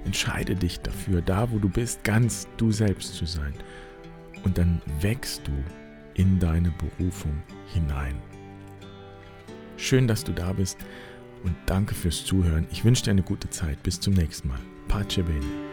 Entscheide 0.05 0.55
dich 0.55 0.81
dafür, 0.81 1.23
da 1.23 1.51
wo 1.51 1.59
du 1.59 1.69
bist, 1.69 2.05
ganz 2.05 2.49
du 2.57 2.71
selbst 2.71 3.15
zu 3.15 3.27
sein 3.27 3.55
und 4.45 4.59
dann 4.59 4.81
wächst 5.01 5.47
du 5.47 5.53
in 6.19 6.39
deine 6.39 6.71
Berufung 6.73 7.43
hinein. 7.73 8.21
Schön, 9.79 10.07
dass 10.07 10.25
du 10.25 10.33
da 10.33 10.53
bist 10.53 10.79
und 11.45 11.55
danke 11.65 11.95
fürs 11.95 12.25
Zuhören. 12.25 12.67
Ich 12.71 12.85
wünsche 12.85 13.05
dir 13.05 13.13
eine 13.13 13.23
gute 13.23 13.49
Zeit. 13.49 13.83
Bis 13.83 14.01
zum 14.01 14.13
nächsten 14.13 14.49
Mal. 14.49 14.61
Pace 14.89 15.23
bene. 15.25 15.68